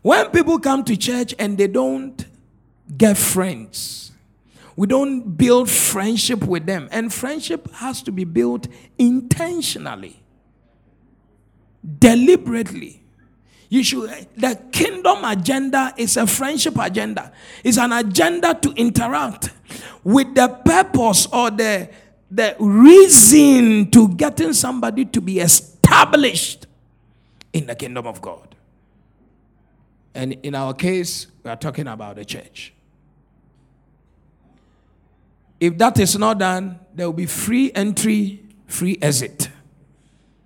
When 0.00 0.30
people 0.30 0.58
come 0.58 0.82
to 0.84 0.96
church 0.96 1.32
and 1.38 1.56
they 1.56 1.68
don't 1.68 2.26
get 2.96 3.16
friends, 3.16 4.10
we 4.74 4.88
don't 4.88 5.36
build 5.36 5.70
friendship 5.70 6.42
with 6.42 6.66
them. 6.66 6.88
And 6.90 7.14
friendship 7.14 7.70
has 7.74 8.02
to 8.02 8.10
be 8.10 8.24
built 8.24 8.66
intentionally 8.98 10.21
deliberately. 11.98 13.02
You 13.68 13.82
should, 13.82 14.10
the 14.36 14.60
kingdom 14.70 15.24
agenda 15.24 15.94
is 15.96 16.16
a 16.16 16.26
friendship 16.26 16.76
agenda. 16.78 17.32
It's 17.64 17.78
an 17.78 17.92
agenda 17.92 18.54
to 18.54 18.70
interact 18.72 19.50
with 20.04 20.34
the 20.34 20.48
purpose 20.48 21.26
or 21.32 21.50
the, 21.50 21.88
the 22.30 22.54
reason 22.58 23.90
to 23.92 24.08
getting 24.08 24.52
somebody 24.52 25.06
to 25.06 25.20
be 25.20 25.40
established 25.40 26.66
in 27.52 27.66
the 27.66 27.74
kingdom 27.74 28.06
of 28.06 28.20
God. 28.20 28.54
And 30.14 30.34
in 30.42 30.54
our 30.54 30.74
case, 30.74 31.28
we 31.42 31.50
are 31.50 31.56
talking 31.56 31.86
about 31.86 32.16
the 32.16 32.24
church. 32.24 32.74
If 35.58 35.78
that 35.78 35.98
is 35.98 36.18
not 36.18 36.38
done, 36.38 36.78
there 36.94 37.06
will 37.06 37.14
be 37.14 37.26
free 37.26 37.72
entry, 37.74 38.42
free 38.66 38.98
exit. 39.00 39.48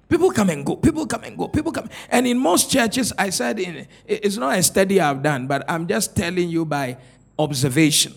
People 0.09 0.31
come 0.31 0.51
and 0.51 0.65
go. 0.65 0.77
People 0.77 1.07
come 1.07 1.25
and 1.25 1.37
go. 1.37 1.49
People 1.49 1.73
come. 1.73 1.89
And 2.11 2.27
in 2.27 2.39
most 2.39 2.71
churches, 2.71 3.13
I 3.19 3.31
said 3.31 3.59
in, 3.59 3.87
it's 4.07 4.37
not 4.37 4.57
a 4.57 4.63
study 4.63 5.01
I've 5.01 5.23
done, 5.23 5.47
but 5.47 5.65
I'm 5.69 5.87
just 5.87 6.15
telling 6.15 6.49
you 6.49 6.65
by 6.65 6.97
observation 7.39 8.15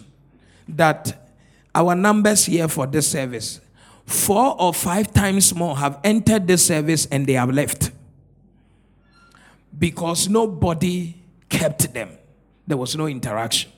that 0.68 1.32
our 1.74 1.96
numbers 1.96 2.46
here 2.46 2.68
for 2.68 2.86
this 2.86 3.10
service, 3.10 3.60
four 4.06 4.56
or 4.60 4.74
five 4.74 5.12
times 5.14 5.54
more 5.56 5.78
have 5.78 6.00
entered 6.04 6.48
this 6.48 6.66
service 6.66 7.08
and 7.08 7.26
they 7.26 7.34
have 7.34 7.50
left 7.50 7.92
because 9.78 10.30
nobody 10.30 11.16
kept 11.48 11.94
them. 11.94 12.18
There 12.68 12.78
was 12.78 12.96
no 12.96 13.08
interaction. 13.08 13.72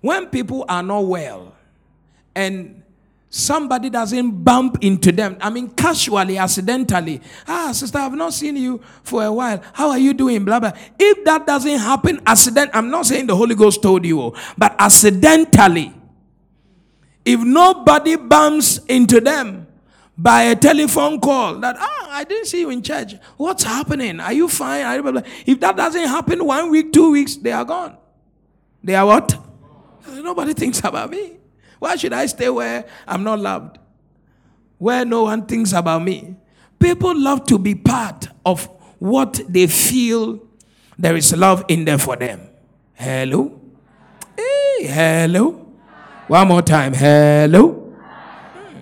When 0.00 0.26
people 0.26 0.64
are 0.68 0.82
not 0.82 1.04
well 1.04 1.54
and 2.34 2.82
somebody 3.28 3.90
doesn't 3.90 4.44
bump 4.44 4.78
into 4.80 5.12
them. 5.12 5.36
I 5.40 5.50
mean, 5.50 5.68
casually, 5.70 6.38
accidentally. 6.38 7.20
Ah, 7.46 7.72
sister, 7.72 7.98
I've 7.98 8.14
not 8.14 8.32
seen 8.32 8.56
you 8.56 8.80
for 9.02 9.24
a 9.24 9.32
while. 9.32 9.62
How 9.72 9.90
are 9.90 9.98
you 9.98 10.14
doing? 10.14 10.44
Blah, 10.44 10.60
blah. 10.60 10.72
If 10.98 11.24
that 11.24 11.46
doesn't 11.46 11.78
happen, 11.78 12.20
accident, 12.26 12.70
I'm 12.72 12.90
not 12.90 13.06
saying 13.06 13.26
the 13.26 13.36
Holy 13.36 13.54
Ghost 13.54 13.82
told 13.82 14.04
you, 14.04 14.34
but 14.56 14.74
accidentally, 14.78 15.92
if 17.24 17.40
nobody 17.40 18.16
bumps 18.16 18.78
into 18.86 19.20
them 19.20 19.66
by 20.16 20.44
a 20.44 20.56
telephone 20.56 21.20
call 21.20 21.56
that, 21.58 21.76
ah, 21.78 22.08
I 22.12 22.24
didn't 22.24 22.46
see 22.46 22.60
you 22.60 22.70
in 22.70 22.82
church. 22.82 23.14
What's 23.36 23.64
happening? 23.64 24.20
Are 24.20 24.32
you 24.32 24.48
fine? 24.48 24.86
Are 24.86 24.96
you 24.96 25.02
blah, 25.02 25.12
blah. 25.12 25.22
If 25.44 25.60
that 25.60 25.76
doesn't 25.76 26.06
happen 26.06 26.44
one 26.44 26.70
week, 26.70 26.92
two 26.92 27.10
weeks, 27.10 27.36
they 27.36 27.52
are 27.52 27.64
gone. 27.64 27.96
They 28.82 28.94
are 28.94 29.04
what? 29.04 29.36
Nobody 30.08 30.54
thinks 30.54 30.78
about 30.78 31.10
me. 31.10 31.36
Why 31.86 31.94
should 31.94 32.12
I 32.12 32.26
stay 32.26 32.48
where 32.50 32.84
I'm 33.06 33.22
not 33.22 33.38
loved? 33.38 33.78
Where 34.78 35.04
no 35.04 35.22
one 35.22 35.46
thinks 35.46 35.72
about 35.72 36.02
me? 36.02 36.34
People 36.80 37.16
love 37.16 37.46
to 37.46 37.60
be 37.60 37.76
part 37.76 38.26
of 38.44 38.64
what 38.98 39.40
they 39.48 39.68
feel 39.68 40.40
there 40.98 41.14
is 41.14 41.32
love 41.36 41.64
in 41.68 41.84
there 41.84 41.98
for 41.98 42.16
them. 42.16 42.40
Hello? 42.94 43.60
Hey, 44.36 44.88
hello. 44.88 45.52
One 46.26 46.48
more 46.48 46.62
time. 46.62 46.92
Hello. 46.92 47.70
Hmm. 47.70 48.78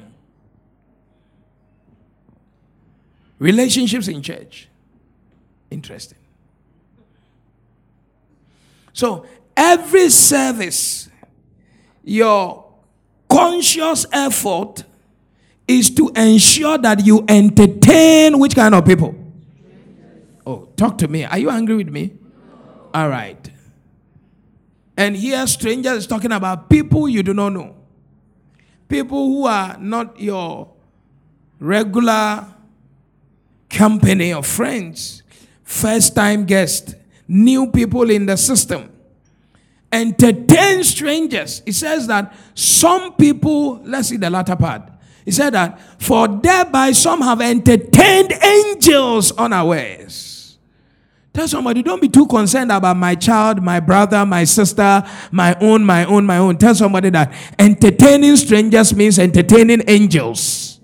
Relationships 3.38 4.08
in 4.08 4.23
church. 4.23 4.68
Interesting. 5.70 6.18
So, 8.94 9.26
every 9.54 10.08
service, 10.08 11.11
your 12.02 12.63
conscious 13.34 14.06
effort 14.12 14.84
is 15.66 15.90
to 15.90 16.10
ensure 16.14 16.78
that 16.78 17.04
you 17.04 17.24
entertain 17.28 18.38
which 18.38 18.54
kind 18.54 18.74
of 18.74 18.84
people? 18.84 19.14
Oh, 20.46 20.68
talk 20.76 20.98
to 20.98 21.08
me. 21.08 21.24
Are 21.24 21.38
you 21.38 21.50
angry 21.50 21.76
with 21.76 21.88
me? 21.88 22.12
All 22.92 23.08
right. 23.08 23.50
And 24.96 25.16
here, 25.16 25.44
strangers 25.48 25.98
is 25.98 26.06
talking 26.06 26.30
about 26.30 26.70
people 26.70 27.08
you 27.08 27.22
do 27.24 27.34
not 27.34 27.48
know. 27.48 27.74
People 28.88 29.26
who 29.26 29.46
are 29.46 29.76
not 29.78 30.20
your 30.20 30.70
regular 31.58 32.46
company 33.68 34.32
of 34.32 34.46
friends, 34.46 35.24
first 35.64 36.14
time 36.14 36.44
guests, 36.44 36.94
new 37.26 37.72
people 37.72 38.10
in 38.10 38.26
the 38.26 38.36
system. 38.36 38.93
Entertain 39.94 40.82
strangers. 40.82 41.62
It 41.64 41.74
says 41.74 42.08
that 42.08 42.34
some 42.52 43.12
people, 43.14 43.80
let's 43.84 44.08
see 44.08 44.16
the 44.16 44.28
latter 44.28 44.56
part. 44.56 44.90
He 45.24 45.30
said 45.30 45.50
that, 45.54 45.80
for 46.02 46.26
thereby 46.26 46.90
some 46.90 47.20
have 47.20 47.40
entertained 47.40 48.32
angels 48.42 49.30
unawares. 49.38 50.58
Tell 51.32 51.46
somebody, 51.46 51.82
don't 51.82 52.02
be 52.02 52.08
too 52.08 52.26
concerned 52.26 52.72
about 52.72 52.96
my 52.96 53.14
child, 53.14 53.62
my 53.62 53.78
brother, 53.78 54.26
my 54.26 54.42
sister, 54.42 55.04
my 55.30 55.56
own, 55.60 55.84
my 55.84 56.04
own, 56.06 56.26
my 56.26 56.38
own. 56.38 56.58
Tell 56.58 56.74
somebody 56.74 57.10
that 57.10 57.32
entertaining 57.56 58.36
strangers 58.36 58.92
means 58.92 59.20
entertaining 59.20 59.82
angels. 59.86 60.80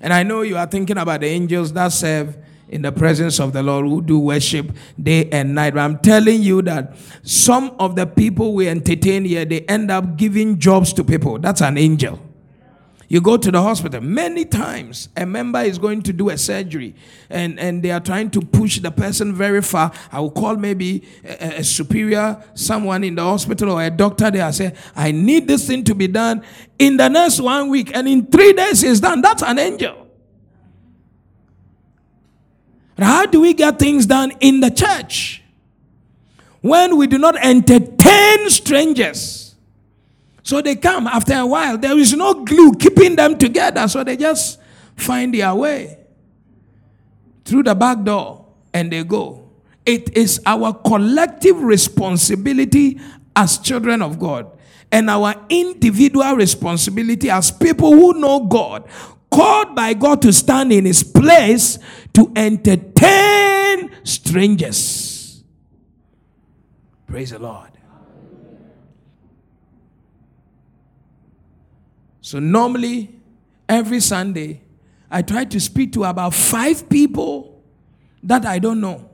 And 0.00 0.12
I 0.12 0.24
know 0.24 0.42
you 0.42 0.56
are 0.56 0.66
thinking 0.66 0.98
about 0.98 1.20
the 1.20 1.28
angels 1.28 1.72
that 1.74 1.92
serve 1.92 2.36
in 2.70 2.82
the 2.82 2.92
presence 2.92 3.38
of 3.38 3.52
the 3.52 3.62
Lord 3.62 3.86
who 3.86 4.00
do 4.00 4.18
worship 4.18 4.72
day 5.00 5.28
and 5.30 5.54
night. 5.54 5.74
But 5.74 5.80
I'm 5.80 5.98
telling 5.98 6.42
you 6.42 6.62
that 6.62 6.96
some 7.22 7.74
of 7.78 7.96
the 7.96 8.06
people 8.06 8.54
we 8.54 8.68
entertain 8.68 9.24
here, 9.24 9.44
they 9.44 9.60
end 9.62 9.90
up 9.90 10.16
giving 10.16 10.58
jobs 10.58 10.92
to 10.94 11.04
people. 11.04 11.38
That's 11.38 11.60
an 11.60 11.76
angel. 11.76 12.20
You 13.08 13.20
go 13.20 13.36
to 13.36 13.50
the 13.50 13.60
hospital 13.60 14.00
many 14.00 14.44
times. 14.44 15.08
A 15.16 15.26
member 15.26 15.58
is 15.62 15.78
going 15.78 16.02
to 16.02 16.12
do 16.12 16.30
a 16.30 16.38
surgery, 16.38 16.94
and, 17.28 17.58
and 17.58 17.82
they 17.82 17.90
are 17.90 17.98
trying 17.98 18.30
to 18.30 18.40
push 18.40 18.78
the 18.78 18.92
person 18.92 19.34
very 19.34 19.62
far. 19.62 19.90
I 20.12 20.20
will 20.20 20.30
call 20.30 20.54
maybe 20.54 21.08
a, 21.24 21.58
a 21.58 21.64
superior, 21.64 22.40
someone 22.54 23.02
in 23.02 23.16
the 23.16 23.24
hospital 23.24 23.72
or 23.72 23.82
a 23.82 23.90
doctor 23.90 24.30
there. 24.30 24.44
I 24.44 24.52
say, 24.52 24.74
I 24.94 25.10
need 25.10 25.48
this 25.48 25.66
thing 25.66 25.82
to 25.84 25.94
be 25.96 26.06
done 26.06 26.44
in 26.78 26.98
the 26.98 27.08
next 27.08 27.40
one 27.40 27.68
week, 27.68 27.96
and 27.96 28.06
in 28.06 28.26
three 28.26 28.52
days 28.52 28.84
it's 28.84 29.00
done. 29.00 29.22
That's 29.22 29.42
an 29.42 29.58
angel. 29.58 30.09
How 33.02 33.26
do 33.26 33.40
we 33.40 33.54
get 33.54 33.78
things 33.78 34.06
done 34.06 34.32
in 34.40 34.60
the 34.60 34.70
church 34.70 35.42
when 36.60 36.96
we 36.96 37.06
do 37.06 37.18
not 37.18 37.36
entertain 37.36 38.50
strangers? 38.50 39.54
So 40.42 40.60
they 40.60 40.76
come 40.76 41.06
after 41.06 41.34
a 41.34 41.46
while. 41.46 41.78
There 41.78 41.96
is 41.98 42.12
no 42.12 42.44
glue 42.44 42.72
keeping 42.72 43.16
them 43.16 43.38
together. 43.38 43.86
So 43.88 44.02
they 44.02 44.16
just 44.16 44.58
find 44.96 45.32
their 45.32 45.54
way 45.54 45.98
through 47.44 47.64
the 47.64 47.74
back 47.74 48.02
door 48.02 48.46
and 48.72 48.92
they 48.92 49.04
go. 49.04 49.48
It 49.86 50.16
is 50.16 50.40
our 50.46 50.72
collective 50.72 51.62
responsibility 51.62 53.00
as 53.34 53.58
children 53.58 54.02
of 54.02 54.18
God 54.18 54.50
and 54.92 55.08
our 55.08 55.34
individual 55.48 56.34
responsibility 56.34 57.30
as 57.30 57.50
people 57.50 57.92
who 57.92 58.14
know 58.14 58.40
God, 58.40 58.88
called 59.30 59.74
by 59.74 59.94
God 59.94 60.22
to 60.22 60.32
stand 60.32 60.72
in 60.72 60.84
His 60.84 61.02
place 61.02 61.78
to 62.14 62.32
entertain 62.36 63.90
strangers. 64.04 65.42
Praise 67.06 67.30
the 67.30 67.38
Lord. 67.38 67.70
So 72.20 72.38
normally, 72.38 73.20
every 73.68 74.00
Sunday, 74.00 74.62
I 75.10 75.22
try 75.22 75.44
to 75.46 75.58
speak 75.58 75.92
to 75.94 76.04
about 76.04 76.34
five 76.34 76.88
people 76.88 77.62
that 78.22 78.46
I 78.46 78.60
don't 78.60 78.80
know. 78.80 79.10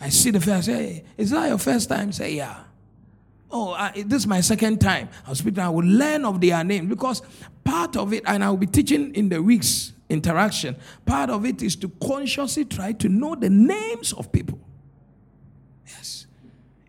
I 0.00 0.08
see 0.08 0.30
the 0.30 0.40
first, 0.40 0.66
say, 0.66 1.04
is 1.16 1.30
that 1.30 1.48
your 1.48 1.58
first 1.58 1.88
time? 1.88 2.12
Say, 2.12 2.34
yeah. 2.34 2.56
Oh, 3.50 3.72
I, 3.72 3.92
this 4.06 4.22
is 4.22 4.26
my 4.26 4.40
second 4.40 4.80
time. 4.80 5.08
I'll 5.26 5.34
speak. 5.34 5.58
I 5.58 5.68
will 5.68 5.84
learn 5.84 6.24
of 6.24 6.40
their 6.40 6.64
name 6.64 6.88
because 6.88 7.22
part 7.62 7.96
of 7.96 8.12
it, 8.12 8.22
and 8.26 8.42
I 8.42 8.50
will 8.50 8.56
be 8.56 8.66
teaching 8.66 9.14
in 9.14 9.28
the 9.28 9.42
weeks 9.42 9.92
interaction. 10.14 10.76
Part 11.04 11.28
of 11.28 11.44
it 11.44 11.62
is 11.62 11.76
to 11.76 11.88
consciously 12.02 12.64
try 12.64 12.92
to 12.92 13.08
know 13.08 13.34
the 13.34 13.50
names 13.50 14.14
of 14.14 14.32
people. 14.32 14.58
Yes. 15.86 16.26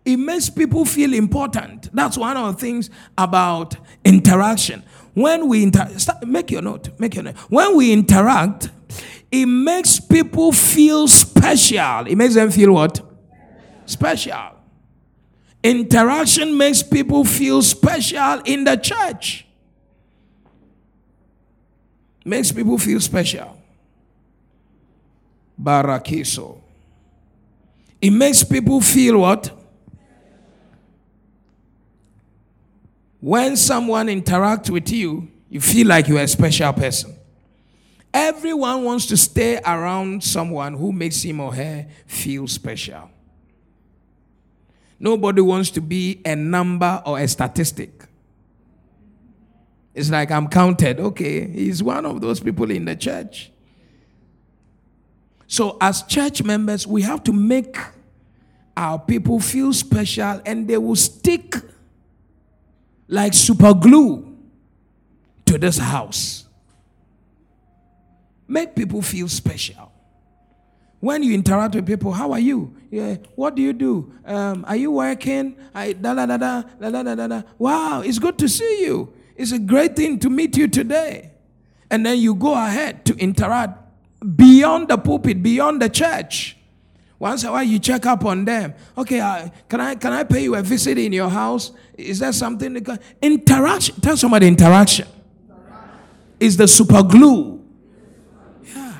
It 0.04 0.16
makes 0.16 0.48
people 0.48 0.86
feel 0.86 1.12
important. 1.12 1.94
That's 1.94 2.16
one 2.16 2.36
of 2.38 2.54
the 2.54 2.60
things 2.60 2.88
about 3.18 3.76
interaction. 4.04 4.82
When 5.12 5.48
we 5.48 5.62
inter- 5.62 5.98
start, 5.98 6.26
make 6.26 6.50
your 6.50 6.62
note, 6.62 6.98
make 6.98 7.14
your 7.14 7.24
note. 7.24 7.36
When 7.50 7.76
we 7.76 7.92
interact, 7.92 8.70
it 9.30 9.46
makes 9.46 10.00
people 10.00 10.52
feel 10.52 11.08
special. 11.08 12.06
It 12.06 12.16
makes 12.16 12.34
them 12.34 12.50
feel 12.50 12.72
what? 12.72 13.00
Special. 13.86 14.52
Interaction 15.62 16.56
makes 16.56 16.82
people 16.82 17.24
feel 17.24 17.60
special 17.62 18.40
in 18.44 18.64
the 18.64 18.76
church. 18.76 19.45
Makes 22.26 22.50
people 22.50 22.76
feel 22.76 22.98
special. 22.98 23.56
Barakiso. 25.62 26.58
It 28.00 28.10
makes 28.10 28.42
people 28.42 28.80
feel 28.80 29.20
what? 29.20 29.52
When 33.20 33.56
someone 33.56 34.08
interacts 34.08 34.68
with 34.68 34.90
you, 34.90 35.28
you 35.48 35.60
feel 35.60 35.86
like 35.86 36.08
you're 36.08 36.20
a 36.20 36.26
special 36.26 36.72
person. 36.72 37.14
Everyone 38.12 38.82
wants 38.82 39.06
to 39.06 39.16
stay 39.16 39.58
around 39.58 40.24
someone 40.24 40.74
who 40.74 40.90
makes 40.90 41.22
him 41.22 41.38
or 41.38 41.54
her 41.54 41.86
feel 42.06 42.48
special. 42.48 43.08
Nobody 44.98 45.42
wants 45.42 45.70
to 45.70 45.80
be 45.80 46.20
a 46.24 46.34
number 46.34 47.00
or 47.06 47.20
a 47.20 47.28
statistic. 47.28 48.05
It's 49.96 50.10
like 50.10 50.30
I'm 50.30 50.46
counted. 50.48 51.00
Okay, 51.00 51.50
he's 51.50 51.82
one 51.82 52.04
of 52.04 52.20
those 52.20 52.38
people 52.38 52.70
in 52.70 52.84
the 52.84 52.94
church. 52.94 53.50
So, 55.46 55.78
as 55.80 56.02
church 56.02 56.42
members, 56.42 56.86
we 56.86 57.00
have 57.00 57.24
to 57.24 57.32
make 57.32 57.78
our 58.76 58.98
people 58.98 59.40
feel 59.40 59.72
special 59.72 60.42
and 60.44 60.68
they 60.68 60.76
will 60.76 60.96
stick 60.96 61.54
like 63.08 63.32
super 63.32 63.72
glue 63.72 64.36
to 65.46 65.56
this 65.56 65.78
house. 65.78 66.44
Make 68.46 68.76
people 68.76 69.00
feel 69.00 69.28
special. 69.28 69.90
When 71.00 71.22
you 71.22 71.32
interact 71.32 71.74
with 71.74 71.86
people, 71.86 72.12
how 72.12 72.32
are 72.32 72.38
you? 72.38 72.76
Yeah, 72.90 73.16
what 73.34 73.54
do 73.54 73.62
you 73.62 73.72
do? 73.72 74.12
Um, 74.26 74.66
are 74.68 74.76
you 74.76 74.90
working? 74.90 75.56
I, 75.74 75.94
da, 75.94 76.12
da, 76.12 76.26
da, 76.26 76.36
da, 76.36 76.62
da, 76.62 77.02
da, 77.02 77.14
da, 77.14 77.26
da. 77.26 77.42
Wow, 77.56 78.02
it's 78.02 78.18
good 78.18 78.36
to 78.38 78.48
see 78.48 78.82
you. 78.84 79.15
It's 79.36 79.52
a 79.52 79.58
great 79.58 79.96
thing 79.96 80.18
to 80.20 80.30
meet 80.30 80.56
you 80.56 80.68
today. 80.68 81.30
And 81.90 82.04
then 82.04 82.18
you 82.18 82.34
go 82.34 82.54
ahead 82.54 83.04
to 83.06 83.16
interact 83.16 83.78
beyond 84.36 84.88
the 84.88 84.98
pulpit, 84.98 85.42
beyond 85.42 85.80
the 85.82 85.88
church. 85.88 86.56
Once 87.18 87.44
a 87.44 87.52
while, 87.52 87.62
you 87.62 87.78
check 87.78 88.04
up 88.04 88.24
on 88.24 88.44
them. 88.44 88.74
Okay, 88.98 89.20
uh, 89.20 89.48
can 89.68 89.80
I 89.80 89.94
can 89.94 90.12
I 90.12 90.24
pay 90.24 90.42
you 90.42 90.54
a 90.54 90.62
visit 90.62 90.98
in 90.98 91.12
your 91.12 91.30
house? 91.30 91.72
Is 91.96 92.18
there 92.18 92.32
something? 92.32 92.74
That 92.74 92.84
can, 92.84 92.98
interaction. 93.22 93.98
Tell 94.00 94.16
somebody 94.16 94.48
interaction 94.48 95.08
is 96.38 96.56
the 96.56 96.68
super 96.68 97.02
glue. 97.02 97.64
Yeah. 98.64 98.98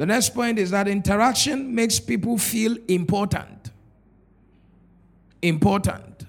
The 0.00 0.06
next 0.06 0.30
point 0.30 0.58
is 0.58 0.70
that 0.70 0.88
interaction 0.88 1.74
makes 1.74 2.00
people 2.00 2.38
feel 2.38 2.74
important. 2.88 3.70
Important. 5.42 6.24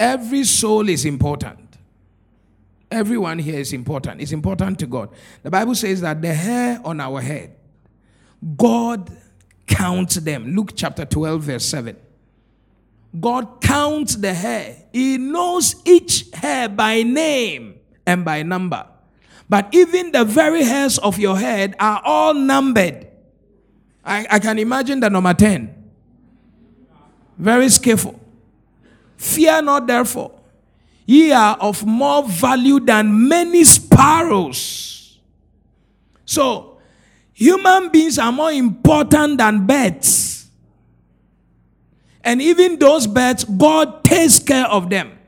Every 0.00 0.44
soul 0.44 0.88
is 0.88 1.04
important. 1.04 1.76
Everyone 2.90 3.38
here 3.38 3.60
is 3.60 3.74
important. 3.74 4.22
It's 4.22 4.32
important 4.32 4.78
to 4.78 4.86
God. 4.86 5.10
The 5.42 5.50
Bible 5.50 5.74
says 5.74 6.00
that 6.00 6.22
the 6.22 6.32
hair 6.32 6.80
on 6.82 6.98
our 6.98 7.20
head, 7.20 7.54
God 8.56 9.14
counts 9.66 10.14
them. 10.14 10.56
Luke 10.56 10.72
chapter 10.74 11.04
12, 11.04 11.42
verse 11.42 11.66
7. 11.66 11.94
God 13.20 13.60
counts 13.60 14.16
the 14.16 14.32
hair. 14.32 14.76
He 14.94 15.18
knows 15.18 15.76
each 15.84 16.30
hair 16.32 16.70
by 16.70 17.02
name 17.02 17.74
and 18.06 18.24
by 18.24 18.42
number. 18.44 18.86
But 19.48 19.68
even 19.72 20.12
the 20.12 20.24
very 20.24 20.62
hairs 20.62 20.98
of 20.98 21.18
your 21.18 21.38
head 21.38 21.74
are 21.80 22.02
all 22.04 22.34
numbered. 22.34 23.06
I, 24.04 24.26
I 24.30 24.38
can 24.38 24.58
imagine 24.58 25.00
the 25.00 25.08
number 25.08 25.32
10. 25.32 25.74
Very 27.38 27.68
skillful. 27.68 28.18
Fear 29.16 29.62
not, 29.62 29.86
therefore. 29.86 30.38
Ye 31.06 31.32
are 31.32 31.56
of 31.56 31.86
more 31.86 32.22
value 32.28 32.80
than 32.80 33.28
many 33.28 33.64
sparrows. 33.64 35.18
So, 36.26 36.78
human 37.32 37.88
beings 37.88 38.18
are 38.18 38.30
more 38.30 38.52
important 38.52 39.38
than 39.38 39.66
birds. 39.66 40.50
And 42.22 42.42
even 42.42 42.78
those 42.78 43.06
birds, 43.06 43.44
God 43.44 44.04
takes 44.04 44.38
care 44.38 44.66
of 44.66 44.90
them. 44.90 45.18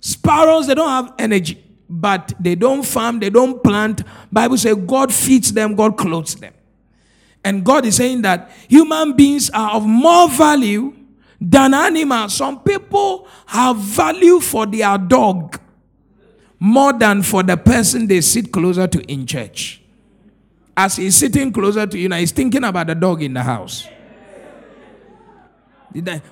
Sparrows, 0.00 0.66
they 0.66 0.74
don't 0.74 0.88
have 0.88 1.14
energy, 1.18 1.62
but 1.88 2.32
they 2.38 2.54
don't 2.54 2.84
farm, 2.84 3.18
they 3.20 3.30
don't 3.30 3.62
plant. 3.62 4.02
Bible 4.30 4.58
says 4.58 4.76
God 4.86 5.12
feeds 5.12 5.52
them, 5.52 5.74
God 5.74 5.96
clothes 5.96 6.34
them. 6.34 6.52
And 7.44 7.64
God 7.64 7.86
is 7.86 7.96
saying 7.96 8.22
that 8.22 8.50
human 8.68 9.14
beings 9.14 9.48
are 9.50 9.72
of 9.72 9.86
more 9.86 10.28
value 10.28 10.94
than 11.40 11.72
animals. 11.72 12.34
Some 12.34 12.60
people 12.60 13.26
have 13.46 13.76
value 13.76 14.40
for 14.40 14.66
their 14.66 14.98
dog 14.98 15.58
more 16.60 16.92
than 16.92 17.22
for 17.22 17.42
the 17.42 17.56
person 17.56 18.06
they 18.06 18.20
sit 18.20 18.52
closer 18.52 18.86
to 18.86 19.00
in 19.10 19.26
church. 19.26 19.80
As 20.76 20.96
he's 20.96 21.16
sitting 21.16 21.52
closer 21.52 21.86
to 21.86 21.98
you 21.98 22.08
now, 22.08 22.16
he's 22.16 22.32
thinking 22.32 22.64
about 22.64 22.88
the 22.88 22.94
dog 22.94 23.22
in 23.22 23.34
the 23.34 23.42
house. 23.42 23.88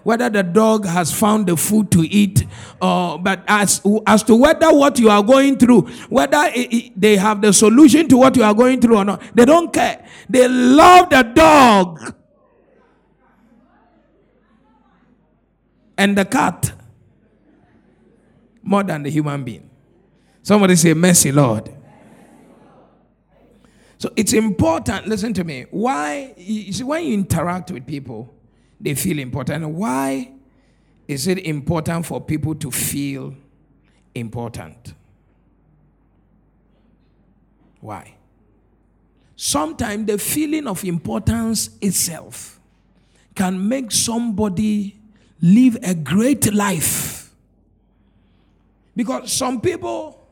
Whether 0.02 0.28
the 0.28 0.42
dog 0.42 0.84
has 0.84 1.12
found 1.12 1.46
the 1.46 1.56
food 1.56 1.90
to 1.92 2.02
eat, 2.02 2.46
uh, 2.80 3.16
but 3.16 3.42
as, 3.48 3.80
as 4.06 4.22
to 4.24 4.36
whether 4.36 4.72
what 4.72 4.98
you 4.98 5.08
are 5.08 5.22
going 5.22 5.56
through, 5.56 5.82
whether 6.08 6.50
it, 6.54 6.72
it, 6.72 7.00
they 7.00 7.16
have 7.16 7.40
the 7.40 7.52
solution 7.52 8.06
to 8.08 8.18
what 8.18 8.36
you 8.36 8.42
are 8.42 8.54
going 8.54 8.80
through 8.80 8.98
or 8.98 9.04
not, 9.04 9.22
they 9.34 9.46
don't 9.46 9.72
care. 9.72 10.06
They 10.28 10.46
love 10.46 11.08
the 11.08 11.22
dog 11.22 12.14
and 15.96 16.18
the 16.18 16.24
cat 16.26 16.72
more 18.62 18.82
than 18.82 19.04
the 19.04 19.10
human 19.10 19.42
being. 19.42 19.70
Somebody 20.42 20.76
say, 20.76 20.92
Mercy, 20.92 21.32
Lord. 21.32 21.72
So 23.98 24.12
it's 24.14 24.34
important, 24.34 25.06
listen 25.06 25.32
to 25.34 25.44
me. 25.44 25.64
Why, 25.70 26.34
you 26.36 26.72
see, 26.72 26.84
when 26.84 27.04
you 27.04 27.14
interact 27.14 27.70
with 27.70 27.86
people, 27.86 28.35
they 28.80 28.94
feel 28.94 29.18
important. 29.18 29.68
Why 29.68 30.32
is 31.08 31.26
it 31.26 31.38
important 31.38 32.06
for 32.06 32.20
people 32.20 32.54
to 32.56 32.70
feel 32.70 33.34
important? 34.14 34.94
Why? 37.80 38.14
Sometimes 39.36 40.06
the 40.06 40.18
feeling 40.18 40.66
of 40.66 40.82
importance 40.84 41.70
itself 41.80 42.58
can 43.34 43.68
make 43.68 43.92
somebody 43.92 44.96
live 45.40 45.76
a 45.82 45.94
great 45.94 46.52
life. 46.52 47.30
Because 48.96 49.30
some 49.30 49.60
people, 49.60 50.26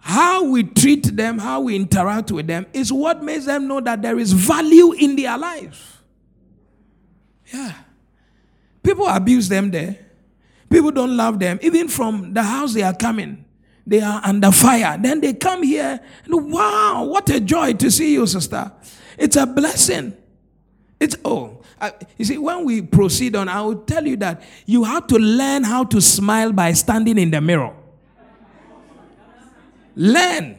how 0.00 0.44
we 0.44 0.64
treat 0.64 1.16
them, 1.16 1.38
how 1.38 1.60
we 1.60 1.76
interact 1.76 2.32
with 2.32 2.48
them, 2.48 2.66
is 2.72 2.92
what 2.92 3.22
makes 3.22 3.44
them 3.44 3.68
know 3.68 3.80
that 3.80 4.02
there 4.02 4.18
is 4.18 4.32
value 4.32 4.92
in 4.92 5.14
their 5.14 5.38
life. 5.38 5.99
Yeah. 7.52 7.74
People 8.82 9.06
abuse 9.06 9.48
them 9.48 9.70
there. 9.70 9.98
People 10.68 10.92
don't 10.92 11.16
love 11.16 11.38
them. 11.38 11.58
Even 11.62 11.88
from 11.88 12.32
the 12.32 12.42
house 12.42 12.74
they 12.74 12.82
are 12.82 12.94
coming, 12.94 13.44
they 13.86 14.00
are 14.00 14.20
under 14.24 14.52
fire. 14.52 14.96
Then 15.00 15.20
they 15.20 15.34
come 15.34 15.62
here 15.62 16.00
and 16.24 16.52
wow, 16.52 17.04
what 17.04 17.28
a 17.30 17.40
joy 17.40 17.72
to 17.74 17.90
see 17.90 18.12
you, 18.14 18.26
sister. 18.26 18.72
It's 19.18 19.36
a 19.36 19.46
blessing. 19.46 20.16
It's 20.98 21.16
oh, 21.24 21.62
I, 21.80 21.92
you 22.18 22.24
see, 22.24 22.38
when 22.38 22.64
we 22.64 22.82
proceed 22.82 23.34
on, 23.34 23.48
I 23.48 23.62
will 23.62 23.82
tell 23.82 24.06
you 24.06 24.16
that 24.18 24.42
you 24.66 24.84
have 24.84 25.06
to 25.08 25.16
learn 25.16 25.64
how 25.64 25.84
to 25.84 26.00
smile 26.00 26.52
by 26.52 26.72
standing 26.72 27.18
in 27.18 27.30
the 27.30 27.40
mirror. 27.40 27.74
Learn. 29.96 30.58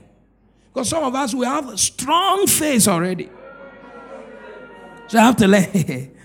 Because 0.73 0.89
some 0.89 1.03
of 1.03 1.13
us, 1.15 1.33
we 1.33 1.45
have 1.45 1.69
a 1.69 1.77
strong 1.77 2.47
face 2.47 2.87
already. 2.87 3.29
So 5.07 5.19
I 5.19 5.21
have 5.21 5.35
to 5.37 5.47
learn. 5.47 6.11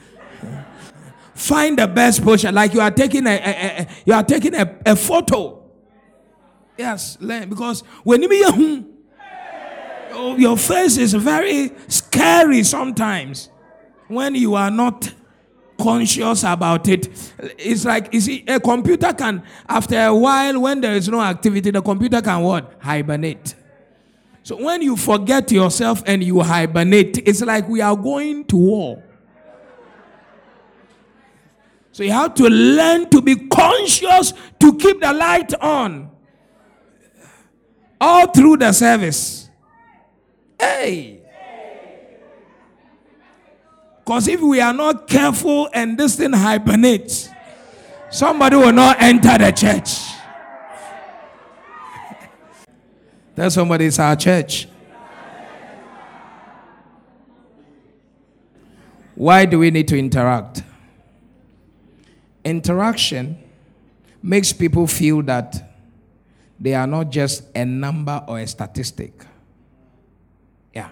Find 1.36 1.78
the 1.78 1.86
best 1.86 2.24
posture. 2.24 2.50
Like 2.50 2.72
you 2.72 2.80
are 2.80 2.90
taking 2.90 3.26
a, 3.26 3.30
a, 3.30 3.82
a 3.82 3.88
you 4.06 4.12
are 4.14 4.24
taking 4.24 4.54
a, 4.54 4.78
a 4.86 4.96
photo. 4.96 5.62
Yes, 6.76 7.18
learn. 7.20 7.48
Because 7.48 7.82
when 8.02 8.22
you 8.22 8.28
be 8.28 8.38
your 10.38 10.56
face 10.56 10.96
is 10.96 11.12
very 11.12 11.72
scary 11.88 12.62
sometimes 12.62 13.50
when 14.08 14.34
you 14.34 14.54
are 14.54 14.70
not 14.70 15.12
conscious 15.78 16.42
about 16.44 16.88
it. 16.88 17.08
It's 17.58 17.84
like, 17.84 18.14
you 18.14 18.20
see, 18.20 18.44
a 18.46 18.58
computer 18.58 19.12
can, 19.12 19.42
after 19.68 20.06
a 20.06 20.14
while, 20.14 20.58
when 20.62 20.80
there 20.80 20.94
is 20.94 21.06
no 21.08 21.20
activity, 21.20 21.70
the 21.70 21.82
computer 21.82 22.22
can 22.22 22.40
what? 22.40 22.76
Hibernate. 22.80 23.54
So 24.42 24.56
when 24.56 24.80
you 24.80 24.96
forget 24.96 25.52
yourself 25.52 26.02
and 26.06 26.24
you 26.24 26.40
hibernate, 26.40 27.18
it's 27.28 27.42
like 27.42 27.68
we 27.68 27.82
are 27.82 27.96
going 27.96 28.44
to 28.46 28.56
war. 28.56 29.02
So 31.96 32.02
you 32.02 32.12
have 32.12 32.34
to 32.34 32.44
learn 32.44 33.08
to 33.08 33.22
be 33.22 33.48
conscious 33.48 34.34
to 34.60 34.76
keep 34.76 35.00
the 35.00 35.14
light 35.14 35.54
on 35.54 36.10
all 37.98 38.26
through 38.26 38.58
the 38.58 38.70
service. 38.74 39.48
Hey. 40.60 41.22
Because 44.04 44.28
if 44.28 44.42
we 44.42 44.60
are 44.60 44.74
not 44.74 45.08
careful 45.08 45.70
and 45.72 45.96
this 45.96 46.16
thing 46.16 46.34
hibernates, 46.34 47.30
somebody 48.10 48.56
will 48.56 48.72
not 48.72 49.00
enter 49.00 49.38
the 49.38 49.52
church. 49.52 49.96
Tell 53.36 53.50
somebody 53.50 53.86
it's 53.86 53.98
our 53.98 54.16
church. 54.16 54.68
Why 59.14 59.46
do 59.46 59.58
we 59.58 59.70
need 59.70 59.88
to 59.88 59.98
interact? 59.98 60.65
Interaction 62.46 63.38
makes 64.22 64.52
people 64.52 64.86
feel 64.86 65.22
that 65.22 65.72
they 66.58 66.74
are 66.74 66.86
not 66.86 67.10
just 67.10 67.44
a 67.54 67.64
number 67.64 68.24
or 68.26 68.38
a 68.38 68.46
statistic. 68.46 69.12
Yeah. 70.74 70.90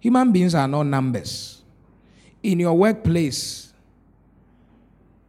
Human 0.00 0.30
beings 0.30 0.54
are 0.54 0.68
not 0.68 0.84
numbers 0.84 1.58
in 2.42 2.60
your 2.60 2.74
workplace, 2.74 3.72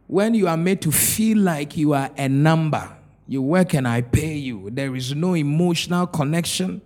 when 0.06 0.34
you 0.34 0.48
are 0.48 0.56
made 0.56 0.80
to 0.82 0.92
feel 0.92 1.38
like 1.38 1.76
you 1.76 1.92
are 1.92 2.10
a 2.16 2.28
number, 2.28 2.88
you 3.26 3.42
work 3.42 3.74
and 3.74 3.86
I 3.86 4.02
pay 4.02 4.34
you, 4.34 4.70
there 4.70 4.94
is 4.96 5.14
no 5.14 5.34
emotional 5.34 6.06
connection, 6.06 6.82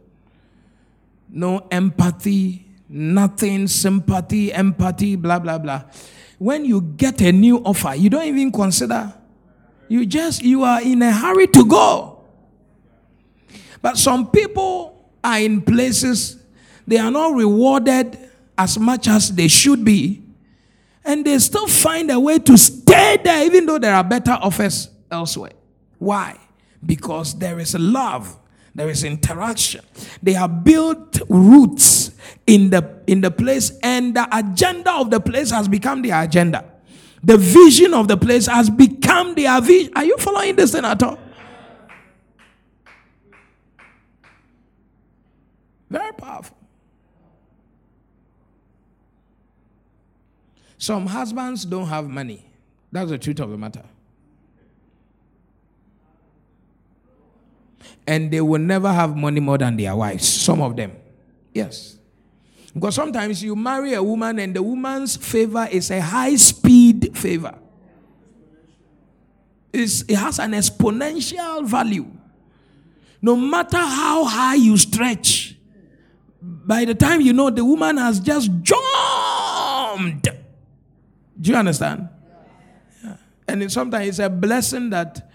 no 1.29 1.67
empathy, 1.71 2.67
nothing, 2.88 3.67
sympathy, 3.67 4.53
empathy, 4.53 5.17
blah, 5.17 5.38
blah, 5.38 5.59
blah. 5.59 5.85
When 6.38 6.64
you 6.64 6.81
get 6.81 7.20
a 7.20 7.33
new 7.33 7.59
offer, 7.59 7.94
you 7.94 8.11
don't 8.11 8.27
even 8.27 8.51
consider, 8.51 9.12
you 9.88 10.07
just, 10.07 10.42
you 10.42 10.62
are 10.64 10.83
in 10.83 11.03
a 11.03 11.12
hurry 11.12 11.47
to 11.49 11.64
go. 11.64 12.25
But 13.81 13.99
some 13.99 14.31
people 14.31 15.11
are 15.23 15.38
in 15.38 15.62
places, 15.62 16.38
they 16.87 16.99
are 16.99 17.11
not 17.11 17.35
rewarded 17.35 18.18
as 18.57 18.79
much 18.79 19.09
as 19.09 19.35
they 19.35 19.49
should 19.49 19.85
be, 19.85 20.23
and 21.05 21.25
they 21.25 21.38
still 21.38 21.66
find 21.66 22.11
a 22.11 22.18
way 22.18 22.38
to 22.38 22.57
stay 22.57 23.18
there, 23.23 23.44
even 23.44 23.66
though 23.66 23.79
there 23.79 23.94
are 23.94 24.05
better 24.05 24.33
offers 24.33 24.88
elsewhere. 25.11 25.53
Why? 25.99 26.38
Because 26.85 27.38
there 27.38 27.59
is 27.59 27.75
love, 27.75 28.38
there 28.75 28.89
is 28.89 29.05
interaction. 29.05 29.85
They 30.23 30.33
have 30.33 30.65
built 30.65 31.21
roots 31.29 32.11
in 32.47 32.71
the 32.71 33.03
in 33.07 33.21
the 33.21 33.31
place, 33.31 33.73
and 33.83 34.15
the 34.15 34.27
agenda 34.37 34.93
of 34.93 35.11
the 35.11 35.21
place 35.21 35.51
has 35.51 35.69
become 35.69 36.03
their 36.03 36.23
agenda. 36.23 36.65
The 37.23 37.39
vision 37.39 37.95
of 37.95 38.09
the 38.09 38.17
place 38.17 38.47
has 38.47 38.69
become 38.69 39.35
their 39.35 39.61
vision. 39.61 39.93
Are 39.97 40.05
you 40.05 40.17
following 40.19 40.57
this 40.57 40.73
thing 40.73 40.85
at 40.85 41.03
all? 41.03 41.19
Very 45.89 46.13
powerful. 46.13 46.57
Some 50.77 51.07
husbands 51.07 51.65
don't 51.65 51.87
have 51.87 52.09
money. 52.09 52.45
That's 52.93 53.11
the 53.11 53.19
truth 53.19 53.41
of 53.41 53.51
the 53.51 53.57
matter. 53.57 53.85
And 58.07 58.31
they 58.31 58.40
will 58.40 58.61
never 58.61 58.92
have 58.92 59.16
money 59.16 59.40
more 59.40 59.59
than 59.59 59.77
their 59.77 59.97
wives. 59.97 60.29
Some 60.29 60.61
of 60.61 60.77
them. 60.77 60.92
Yes. 61.53 61.99
Because 62.73 62.94
sometimes 62.94 63.42
you 63.42 63.55
marry 63.57 63.94
a 63.94 64.03
woman 64.03 64.38
and 64.38 64.55
the 64.55 64.62
woman's 64.62 65.16
favor 65.16 65.68
is 65.70 65.90
a 65.90 66.01
high 66.01 66.35
speed 66.37 67.16
favor. 67.16 67.55
is 69.75 70.05
it 70.09 70.16
has 70.16 70.38
an 70.38 70.53
exponential 70.53 71.66
value. 71.66 72.07
No 73.20 73.37
matter 73.37 73.79
how 73.79 74.25
high 74.25 74.55
you 74.55 74.77
stretch, 74.77 75.57
by 76.40 76.85
the 76.85 76.94
time 76.94 77.20
you 77.20 77.33
know 77.33 77.51
the 77.51 77.64
woman 77.64 77.97
has 77.97 78.20
just 78.20 78.51
jumped. 78.62 80.29
Do 81.40 81.51
you 81.51 81.57
understand? 81.57 82.09
Yeah. 83.03 83.16
And 83.49 83.62
it, 83.62 83.73
sometimes 83.73 84.09
it's 84.09 84.18
a 84.20 84.31
blessing 84.31 84.90
that 84.90 85.31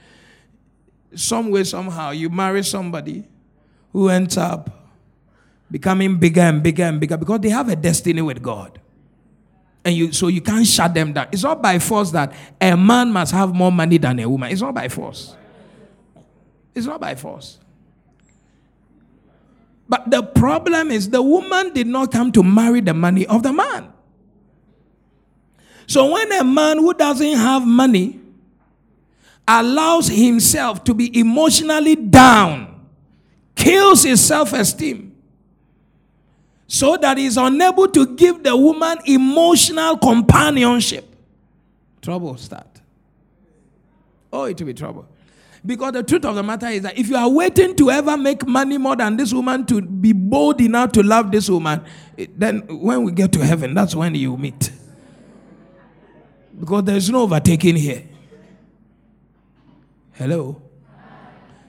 some 1.15 1.49
way, 1.49 1.63
somehow, 1.63 2.11
you 2.11 2.29
marry 2.29 2.63
somebody 2.63 3.27
who 3.91 4.09
ends 4.09 4.37
up 4.37 4.69
becoming 5.71 6.17
bigger 6.17 6.41
and 6.41 6.61
bigger 6.63 6.83
and 6.83 6.99
bigger 6.99 7.17
because 7.17 7.39
they 7.41 7.49
have 7.49 7.69
a 7.69 7.75
destiny 7.75 8.21
with 8.21 8.41
God. 8.41 8.79
And 9.85 9.95
you 9.95 10.11
so 10.11 10.27
you 10.27 10.41
can't 10.41 10.67
shut 10.67 10.93
them 10.93 11.13
down. 11.13 11.27
It's 11.31 11.43
not 11.43 11.61
by 11.61 11.79
force 11.79 12.11
that 12.11 12.33
a 12.59 12.75
man 12.75 13.11
must 13.11 13.31
have 13.31 13.53
more 13.53 13.71
money 13.71 13.97
than 13.97 14.19
a 14.19 14.29
woman. 14.29 14.51
It's 14.51 14.61
not 14.61 14.73
by 14.73 14.89
force. 14.89 15.35
It's 16.75 16.85
not 16.85 16.99
by 16.99 17.15
force. 17.15 17.59
But 19.87 20.11
the 20.11 20.21
problem 20.21 20.91
is 20.91 21.09
the 21.09 21.21
woman 21.21 21.73
did 21.73 21.87
not 21.87 22.11
come 22.11 22.31
to 22.33 22.43
marry 22.43 22.81
the 22.81 22.93
money 22.93 23.25
of 23.25 23.41
the 23.41 23.51
man. 23.53 23.91
So 25.87 26.11
when 26.13 26.31
a 26.33 26.43
man 26.43 26.77
who 26.77 26.93
doesn't 26.93 27.37
have 27.37 27.65
money 27.65 28.19
allows 29.49 30.07
himself 30.07 30.83
to 30.83 30.93
be 30.93 31.19
emotionally 31.19 31.95
down, 31.95 32.85
kills 33.55 34.03
his 34.03 34.23
self 34.23 34.53
esteem, 34.53 35.15
so 36.67 36.95
that 36.97 37.17
he's 37.17 37.35
unable 37.35 37.87
to 37.87 38.15
give 38.15 38.43
the 38.43 38.55
woman 38.55 38.99
emotional 39.05 39.97
companionship, 39.97 41.03
trouble 41.99 42.37
start. 42.37 42.67
Oh, 44.31 44.43
it 44.43 44.59
will 44.59 44.67
be 44.67 44.73
trouble. 44.75 45.07
Because 45.65 45.93
the 45.93 46.03
truth 46.03 46.23
of 46.25 46.35
the 46.35 46.43
matter 46.43 46.67
is 46.67 46.83
that 46.83 46.97
if 46.97 47.09
you 47.09 47.17
are 47.17 47.27
waiting 47.27 47.75
to 47.75 47.89
ever 47.89 48.15
make 48.15 48.47
money 48.47 48.77
more 48.77 48.95
than 48.95 49.17
this 49.17 49.33
woman 49.33 49.65
to 49.65 49.81
be 49.81 50.13
bold 50.13 50.61
enough 50.61 50.91
to 50.93 51.03
love 51.03 51.31
this 51.31 51.49
woman, 51.49 51.83
then 52.37 52.61
when 52.69 53.03
we 53.03 53.11
get 53.11 53.33
to 53.33 53.43
heaven, 53.43 53.73
that's 53.73 53.95
when 53.95 54.13
you 54.15 54.37
meet. 54.37 54.71
Because 56.57 56.83
there's 56.83 57.09
no 57.09 57.23
overtaking 57.23 57.75
here. 57.75 58.08
Hello? 60.19 60.61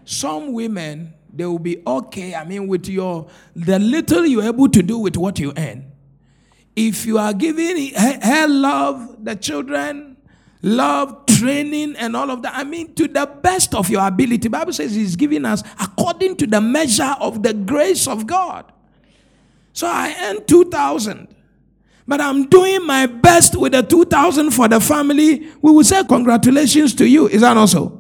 Some 0.04 0.52
women, 0.52 1.14
they 1.32 1.44
will 1.44 1.60
be 1.60 1.80
okay. 1.86 2.34
I 2.34 2.44
mean, 2.44 2.66
with 2.66 2.88
your 2.88 3.28
the 3.54 3.78
little 3.78 4.26
you're 4.26 4.42
able 4.42 4.68
to 4.70 4.82
do 4.82 4.98
with 4.98 5.16
what 5.16 5.38
you 5.38 5.52
earn. 5.56 5.92
If 6.74 7.06
you 7.06 7.18
are 7.18 7.32
giving 7.32 7.94
her 7.94 8.48
love, 8.48 9.24
the 9.24 9.36
children, 9.36 10.16
love, 10.62 11.26
training, 11.26 11.94
and 11.94 12.16
all 12.16 12.28
of 12.28 12.42
that, 12.42 12.54
I 12.56 12.64
mean, 12.64 12.92
to 12.94 13.06
the 13.06 13.26
best 13.26 13.72
of 13.72 13.88
your 13.88 14.04
ability. 14.04 14.48
Bible 14.48 14.72
says 14.72 14.96
He's 14.96 15.14
giving 15.14 15.44
us 15.44 15.62
according 15.80 16.36
to 16.38 16.46
the 16.48 16.60
measure 16.60 17.14
of 17.20 17.44
the 17.44 17.54
grace 17.54 18.08
of 18.08 18.26
God. 18.26 18.64
So 19.72 19.86
I 19.86 20.12
earn 20.22 20.44
two 20.44 20.64
thousand 20.64 21.36
but 22.04 22.20
I'm 22.20 22.48
doing 22.48 22.84
my 22.84 23.06
best 23.06 23.54
with 23.54 23.70
the 23.70 23.84
2000 23.84 24.50
for 24.50 24.66
the 24.66 24.80
family, 24.80 25.46
we 25.62 25.70
will 25.70 25.84
say 25.84 26.02
congratulations 26.02 26.92
to 26.96 27.06
you. 27.08 27.28
Is 27.28 27.42
that 27.42 27.56
also? 27.56 27.99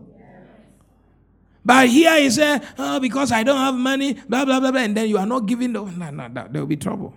But 1.70 1.88
here 1.88 2.20
he 2.20 2.28
said, 2.30 2.66
oh, 2.80 2.98
because 2.98 3.30
I 3.30 3.44
don't 3.44 3.56
have 3.56 3.76
money, 3.76 4.14
blah, 4.14 4.44
blah, 4.44 4.58
blah, 4.58 4.72
blah. 4.72 4.80
And 4.80 4.96
then 4.96 5.08
you 5.08 5.18
are 5.18 5.24
not 5.24 5.46
giving 5.46 5.72
the. 5.72 5.84
No, 5.84 6.10
no, 6.10 6.26
no. 6.26 6.48
There 6.50 6.62
will 6.62 6.66
be 6.66 6.76
trouble. 6.76 7.14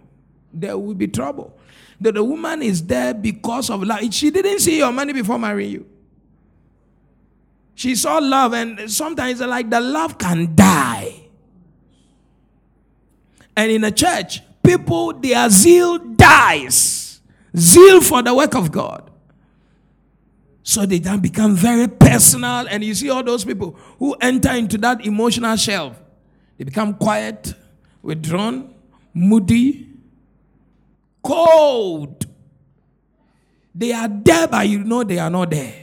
There 0.53 0.77
will 0.77 0.93
be 0.93 1.07
trouble. 1.07 1.57
The, 1.99 2.11
the 2.11 2.23
woman 2.23 2.61
is 2.61 2.85
there 2.85 3.15
because 3.15 3.71
of 3.71 3.81
love. 3.81 4.13
She 4.13 4.29
didn't 4.29 4.59
see 4.59 4.77
your 4.77 4.91
money 4.91 5.11
before 5.11 5.39
marrying 5.39 5.71
you. 5.71 5.89
She 7.73 7.95
saw 7.95 8.19
love, 8.19 8.53
and 8.53 8.91
sometimes 8.91 9.39
like 9.39 9.71
the 9.71 9.81
love 9.81 10.19
can 10.19 10.53
die. 10.53 11.15
And 13.57 13.71
in 13.71 13.83
a 13.83 13.91
church, 13.91 14.41
people, 14.61 15.13
their 15.13 15.49
zeal 15.49 15.97
dies. 15.97 17.21
Zeal 17.57 18.01
for 18.01 18.21
the 18.21 18.35
work 18.35 18.53
of 18.53 18.71
God. 18.71 19.09
So 20.63 20.85
they 20.85 20.99
then 20.99 21.19
become 21.19 21.55
very 21.55 21.89
personal, 21.89 22.67
and 22.69 22.83
you 22.83 22.95
see 22.95 23.09
all 23.09 23.21
those 23.21 23.43
people 23.43 23.77
who 23.99 24.13
enter 24.13 24.51
into 24.51 24.77
that 24.79 25.05
emotional 25.05 25.57
shelf. 25.57 26.01
They 26.57 26.63
become 26.63 26.93
quiet, 26.93 27.53
withdrawn, 28.01 28.73
moody, 29.13 29.89
cold. 31.21 32.25
They 33.75 33.91
are 33.91 34.07
there, 34.07 34.47
but 34.47 34.67
you 34.69 34.83
know 34.85 35.03
they 35.03 35.19
are 35.19 35.29
not 35.29 35.49
there. 35.49 35.73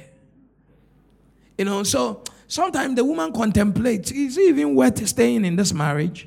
You 1.58 1.66
know, 1.66 1.82
so 1.82 2.24
sometimes 2.46 2.96
the 2.96 3.04
woman 3.04 3.32
contemplates 3.32 4.10
is 4.10 4.38
it 4.38 4.48
even 4.48 4.74
worth 4.74 5.06
staying 5.06 5.44
in 5.44 5.56
this 5.56 5.74
marriage? 5.74 6.26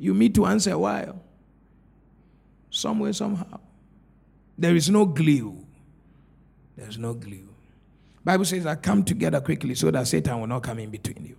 You 0.00 0.14
meet 0.14 0.36
once 0.36 0.66
a 0.66 0.76
while, 0.76 1.20
somewhere, 2.70 3.12
somehow. 3.12 3.60
There 4.58 4.74
is 4.74 4.90
no 4.90 5.06
glue. 5.06 5.64
There's 6.76 6.98
no 6.98 7.14
glue. 7.14 7.48
Bible 8.24 8.44
says 8.44 8.64
that 8.64 8.82
come 8.82 9.04
together 9.04 9.40
quickly 9.40 9.74
so 9.74 9.90
that 9.90 10.06
Satan 10.06 10.40
will 10.40 10.48
not 10.48 10.62
come 10.62 10.80
in 10.80 10.90
between 10.90 11.24
you. 11.24 11.36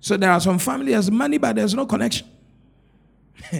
So 0.00 0.16
there 0.16 0.30
are 0.30 0.40
some 0.40 0.58
families 0.58 0.94
has 0.94 1.10
money, 1.10 1.38
but 1.38 1.56
there's 1.56 1.74
no 1.74 1.86
connection. 1.86 2.28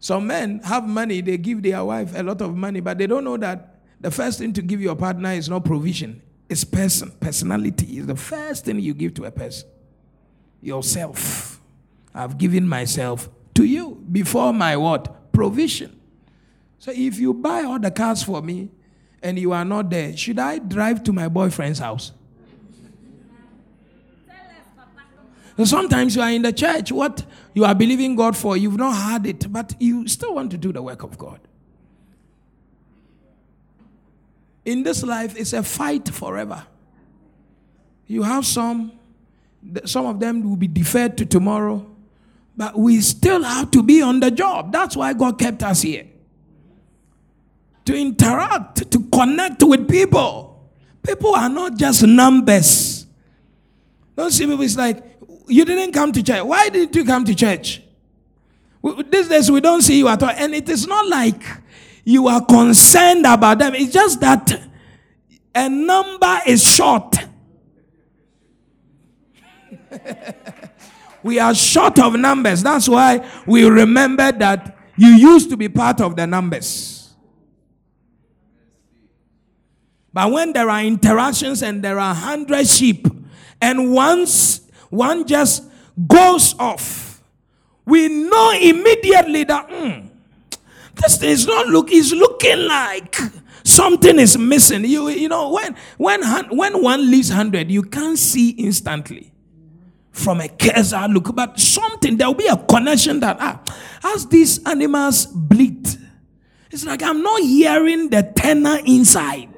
some 0.00 0.26
men 0.26 0.60
have 0.60 0.86
money, 0.86 1.20
they 1.20 1.38
give 1.38 1.62
their 1.62 1.84
wife 1.84 2.12
a 2.14 2.22
lot 2.22 2.40
of 2.42 2.54
money, 2.56 2.80
but 2.80 2.98
they 2.98 3.06
don't 3.06 3.24
know 3.24 3.36
that 3.36 3.76
the 4.00 4.10
first 4.10 4.38
thing 4.38 4.52
to 4.52 4.62
give 4.62 4.80
your 4.80 4.94
partner 4.94 5.32
is 5.32 5.48
not 5.48 5.64
provision, 5.64 6.22
it's 6.48 6.64
person. 6.64 7.10
Personality 7.20 7.98
is 7.98 8.06
the 8.06 8.16
first 8.16 8.64
thing 8.64 8.78
you 8.78 8.94
give 8.94 9.14
to 9.14 9.24
a 9.24 9.30
person 9.30 9.68
yourself. 10.62 11.60
I've 12.14 12.38
given 12.38 12.66
myself 12.66 13.28
to 13.54 13.64
you 13.64 14.04
before 14.10 14.52
my 14.52 14.76
what? 14.76 15.17
Provision. 15.38 15.96
So 16.80 16.90
if 16.90 17.20
you 17.20 17.32
buy 17.32 17.62
all 17.62 17.78
the 17.78 17.92
cars 17.92 18.24
for 18.24 18.42
me 18.42 18.70
and 19.22 19.38
you 19.38 19.52
are 19.52 19.64
not 19.64 19.88
there, 19.88 20.16
should 20.16 20.40
I 20.40 20.58
drive 20.58 21.04
to 21.04 21.12
my 21.12 21.28
boyfriend's 21.28 21.78
house? 21.78 22.10
Sometimes 25.62 26.16
you 26.16 26.22
are 26.22 26.30
in 26.32 26.42
the 26.42 26.52
church, 26.52 26.90
what 26.90 27.24
you 27.54 27.64
are 27.64 27.74
believing 27.74 28.16
God 28.16 28.36
for, 28.36 28.56
you've 28.56 28.76
not 28.76 28.90
had 28.96 29.26
it, 29.26 29.52
but 29.52 29.76
you 29.78 30.08
still 30.08 30.34
want 30.34 30.50
to 30.50 30.58
do 30.58 30.72
the 30.72 30.82
work 30.82 31.04
of 31.04 31.16
God. 31.16 31.38
In 34.64 34.82
this 34.82 35.04
life, 35.04 35.38
it's 35.38 35.52
a 35.52 35.62
fight 35.62 36.08
forever. 36.08 36.66
You 38.08 38.24
have 38.24 38.44
some 38.44 38.90
some 39.84 40.06
of 40.06 40.18
them 40.18 40.42
will 40.42 40.56
be 40.56 40.66
deferred 40.66 41.16
to 41.18 41.26
tomorrow. 41.26 41.87
But 42.58 42.76
we 42.76 43.00
still 43.00 43.44
have 43.44 43.70
to 43.70 43.84
be 43.84 44.02
on 44.02 44.18
the 44.18 44.32
job. 44.32 44.72
That's 44.72 44.96
why 44.96 45.12
God 45.12 45.38
kept 45.38 45.62
us 45.62 45.80
here. 45.82 46.06
To 47.84 47.96
interact, 47.96 48.90
to 48.90 48.98
connect 49.12 49.62
with 49.62 49.88
people. 49.88 50.68
People 51.00 51.36
are 51.36 51.48
not 51.48 51.76
just 51.76 52.02
numbers. 52.02 53.06
Don't 54.16 54.32
see 54.32 54.44
people, 54.44 54.64
it's 54.64 54.76
like, 54.76 55.04
you 55.46 55.64
didn't 55.64 55.92
come 55.92 56.10
to 56.10 56.20
church. 56.20 56.42
Why 56.42 56.68
did 56.68 56.94
you 56.96 57.04
come 57.04 57.24
to 57.26 57.34
church? 57.34 57.80
These 59.08 59.28
days 59.28 59.48
we 59.52 59.60
don't 59.60 59.82
see 59.82 59.98
you 59.98 60.08
at 60.08 60.20
all. 60.20 60.30
And 60.30 60.52
it 60.52 60.68
is 60.68 60.84
not 60.84 61.06
like 61.06 61.40
you 62.04 62.26
are 62.26 62.44
concerned 62.44 63.24
about 63.24 63.60
them. 63.60 63.76
It's 63.76 63.92
just 63.92 64.20
that 64.20 64.68
a 65.54 65.68
number 65.68 66.40
is 66.44 66.68
short. 66.68 67.18
we 71.22 71.38
are 71.38 71.54
short 71.54 71.98
of 71.98 72.14
numbers. 72.14 72.62
That's 72.62 72.88
why 72.88 73.28
we 73.46 73.64
remember 73.64 74.32
that 74.32 74.76
you 74.96 75.08
used 75.08 75.50
to 75.50 75.56
be 75.56 75.68
part 75.68 76.00
of 76.00 76.16
the 76.16 76.26
numbers. 76.26 77.14
But 80.12 80.32
when 80.32 80.52
there 80.52 80.68
are 80.68 80.82
interactions 80.82 81.62
and 81.62 81.82
there 81.82 81.98
are 81.98 82.14
hundred 82.14 82.66
sheep, 82.66 83.06
and 83.60 83.92
once 83.92 84.62
one 84.90 85.26
just 85.26 85.64
goes 86.06 86.54
off, 86.58 87.22
we 87.84 88.08
know 88.08 88.52
immediately 88.60 89.44
that 89.44 89.68
mm, 89.68 90.08
this 90.94 91.22
is 91.22 91.46
not 91.46 91.66
look 91.66 91.92
is 91.92 92.12
looking 92.12 92.66
like 92.66 93.16
something 93.62 94.18
is 94.18 94.36
missing. 94.36 94.84
You 94.84 95.08
you 95.08 95.28
know 95.28 95.52
when 95.52 95.76
when 95.98 96.22
when 96.56 96.82
one 96.82 97.10
leaves 97.10 97.30
hundred, 97.30 97.70
you 97.70 97.82
can't 97.82 98.18
see 98.18 98.50
instantly 98.50 99.32
from 100.18 100.40
a 100.40 100.48
Keza 100.48 101.12
look, 101.12 101.34
but 101.34 101.58
something, 101.58 102.16
there 102.16 102.26
will 102.26 102.34
be 102.34 102.46
a 102.46 102.56
connection 102.56 103.20
that, 103.20 103.36
ah, 103.40 103.60
as 104.04 104.26
these 104.26 104.64
animals 104.66 105.26
bleed, 105.26 105.86
it's 106.70 106.84
like 106.84 107.02
I'm 107.02 107.22
not 107.22 107.40
hearing 107.40 108.10
the 108.10 108.22
tenor 108.34 108.78
inside. 108.84 109.54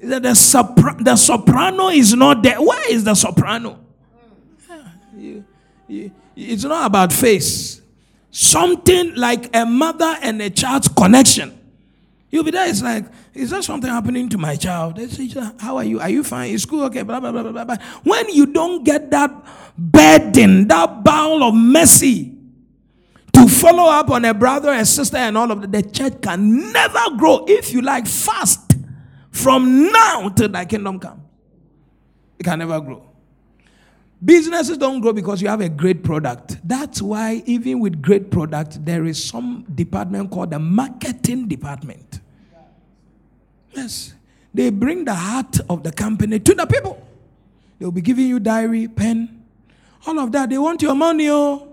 That 0.00 0.22
the, 0.22 0.34
sopra- 0.34 1.02
the 1.02 1.16
soprano 1.16 1.88
is 1.88 2.14
not 2.14 2.42
there. 2.42 2.62
Where 2.62 2.92
is 2.92 3.02
the 3.02 3.16
soprano? 3.16 3.80
Yeah, 4.68 4.88
you, 5.16 5.44
you, 5.88 6.10
it's 6.36 6.62
not 6.62 6.86
about 6.86 7.12
face. 7.12 7.80
something 8.30 9.14
like 9.16 9.54
a 9.56 9.66
mother 9.66 10.16
and 10.22 10.40
a 10.40 10.50
child's 10.50 10.88
connection. 10.88 11.57
You'll 12.30 12.44
be 12.44 12.50
there, 12.50 12.68
it's 12.68 12.82
like, 12.82 13.06
is 13.32 13.50
there 13.50 13.62
something 13.62 13.88
happening 13.88 14.28
to 14.28 14.38
my 14.38 14.54
child? 14.56 14.96
They 14.96 15.08
say, 15.08 15.28
How 15.58 15.78
are 15.78 15.84
you? 15.84 15.98
Are 15.98 16.10
you 16.10 16.22
fine? 16.22 16.50
Is 16.50 16.62
school 16.62 16.84
okay? 16.84 17.02
Blah, 17.02 17.20
blah, 17.20 17.32
blah, 17.32 17.42
blah, 17.42 17.64
blah. 17.64 17.76
When 18.02 18.28
you 18.28 18.46
don't 18.46 18.84
get 18.84 19.10
that 19.10 19.32
burden, 19.78 20.68
that 20.68 21.02
bowl 21.02 21.42
of 21.42 21.54
mercy 21.54 22.34
to 23.32 23.48
follow 23.48 23.90
up 23.90 24.10
on 24.10 24.26
a 24.26 24.34
brother 24.34 24.70
and 24.70 24.86
sister 24.86 25.16
and 25.16 25.38
all 25.38 25.50
of 25.50 25.62
that, 25.62 25.72
the 25.72 25.82
church 25.82 26.20
can 26.20 26.70
never 26.72 27.16
grow 27.16 27.44
if 27.48 27.72
you 27.72 27.80
like 27.80 28.06
fast 28.06 28.74
from 29.30 29.90
now 29.90 30.28
till 30.28 30.48
thy 30.48 30.66
kingdom 30.66 30.98
come. 30.98 31.22
It 32.38 32.42
can 32.44 32.58
never 32.58 32.78
grow. 32.80 33.07
Businesses 34.24 34.76
don't 34.76 35.00
grow 35.00 35.12
because 35.12 35.40
you 35.40 35.48
have 35.48 35.60
a 35.60 35.68
great 35.68 36.02
product. 36.02 36.58
That's 36.64 37.00
why, 37.00 37.42
even 37.46 37.78
with 37.78 38.02
great 38.02 38.30
product, 38.30 38.84
there 38.84 39.04
is 39.04 39.22
some 39.24 39.64
department 39.74 40.30
called 40.30 40.50
the 40.50 40.58
marketing 40.58 41.46
department. 41.46 42.20
Yes. 43.72 44.14
They 44.52 44.70
bring 44.70 45.04
the 45.04 45.14
heart 45.14 45.60
of 45.70 45.84
the 45.84 45.92
company 45.92 46.40
to 46.40 46.54
the 46.54 46.66
people. 46.66 47.00
They'll 47.78 47.92
be 47.92 48.00
giving 48.00 48.26
you 48.26 48.40
diary, 48.40 48.88
pen, 48.88 49.44
all 50.04 50.18
of 50.18 50.32
that. 50.32 50.50
They 50.50 50.58
want 50.58 50.82
your 50.82 50.96
money, 50.96 51.30
oh. 51.30 51.67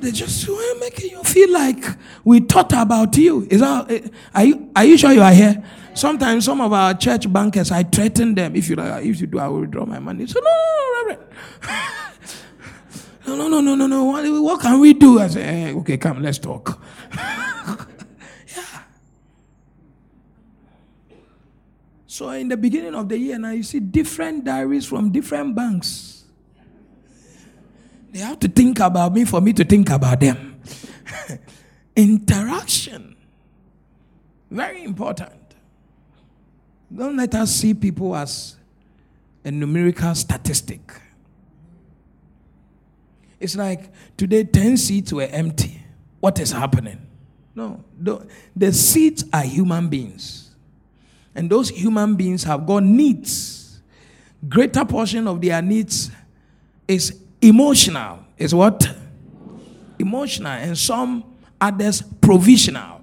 They 0.00 0.12
just 0.12 0.48
want 0.48 0.80
making 0.80 1.10
you 1.10 1.22
feel 1.22 1.52
like 1.52 1.84
we 2.24 2.40
thought 2.40 2.72
about 2.72 3.16
you. 3.16 3.46
Is 3.50 3.60
that, 3.60 3.90
eh, 3.90 4.08
are 4.34 4.44
you 4.44 4.70
are 4.74 4.84
you 4.84 4.96
sure 4.96 5.12
you 5.12 5.22
are 5.22 5.32
here? 5.32 5.62
Sometimes 5.94 6.44
some 6.44 6.60
of 6.60 6.72
our 6.72 6.94
church 6.94 7.30
bankers, 7.30 7.70
I 7.70 7.82
threaten 7.82 8.34
them. 8.34 8.56
If 8.56 8.68
you 8.70 8.76
if 8.78 9.20
you 9.20 9.26
do, 9.26 9.38
I 9.38 9.48
will 9.48 9.60
withdraw 9.60 9.84
my 9.84 9.98
money. 9.98 10.26
So 10.26 10.40
no, 10.40 11.16
no, 13.26 13.36
no, 13.36 13.48
no, 13.48 13.48
no, 13.48 13.60
no, 13.60 13.74
no, 13.74 13.86
no. 13.86 14.04
What, 14.04 14.24
what 14.42 14.60
can 14.60 14.80
we 14.80 14.94
do? 14.94 15.20
I 15.20 15.28
say, 15.28 15.74
okay, 15.74 15.98
come, 15.98 16.22
let's 16.22 16.38
talk. 16.38 16.82
yeah. 17.14 17.76
So 22.06 22.30
in 22.30 22.48
the 22.48 22.56
beginning 22.56 22.94
of 22.94 23.08
the 23.08 23.18
year, 23.18 23.38
now 23.38 23.50
you 23.50 23.62
see 23.62 23.80
different 23.80 24.44
diaries 24.44 24.86
from 24.86 25.12
different 25.12 25.54
banks. 25.54 26.09
They 28.10 28.18
have 28.20 28.40
to 28.40 28.48
think 28.48 28.80
about 28.80 29.12
me 29.12 29.24
for 29.24 29.40
me 29.40 29.52
to 29.52 29.64
think 29.64 29.88
about 29.90 30.20
them. 30.20 30.60
Interaction. 31.96 33.16
Very 34.50 34.82
important. 34.84 35.32
Don't 36.94 37.16
let 37.16 37.34
us 37.36 37.54
see 37.54 37.72
people 37.72 38.16
as 38.16 38.56
a 39.44 39.50
numerical 39.50 40.14
statistic. 40.14 40.80
It's 43.38 43.56
like 43.56 43.90
today 44.16 44.44
10 44.44 44.76
seats 44.76 45.12
were 45.12 45.28
empty. 45.30 45.80
What 46.18 46.38
is 46.40 46.50
happening? 46.50 47.06
No, 47.54 47.82
the 48.56 48.72
seats 48.72 49.24
are 49.32 49.42
human 49.42 49.88
beings. 49.88 50.54
And 51.34 51.48
those 51.48 51.68
human 51.68 52.16
beings 52.16 52.42
have 52.44 52.66
got 52.66 52.82
needs. 52.82 53.80
Greater 54.48 54.84
portion 54.84 55.28
of 55.28 55.40
their 55.40 55.60
needs 55.62 56.10
is 56.88 57.19
emotional. 57.40 58.20
Is 58.38 58.54
what? 58.54 58.88
Emotional. 59.98 60.52
And 60.52 60.76
some 60.78 61.24
others 61.60 62.02
provisional. 62.20 63.00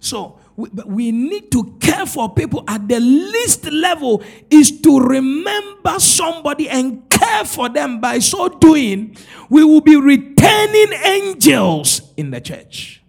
So 0.00 0.38
we, 0.56 0.68
we 0.84 1.12
need 1.12 1.50
to 1.52 1.76
care 1.80 2.06
for 2.06 2.32
people 2.34 2.64
at 2.68 2.86
the 2.86 3.00
least 3.00 3.64
level 3.66 4.22
is 4.50 4.80
to 4.82 5.00
remember 5.00 5.98
somebody 5.98 6.68
and 6.68 7.08
care 7.08 7.44
for 7.44 7.68
them 7.68 8.00
by 8.00 8.18
so 8.18 8.48
doing 8.48 9.16
we 9.48 9.64
will 9.64 9.80
be 9.80 9.96
retaining 9.96 10.92
angels 11.04 12.12
in 12.16 12.30
the 12.30 12.40
church 12.40 13.02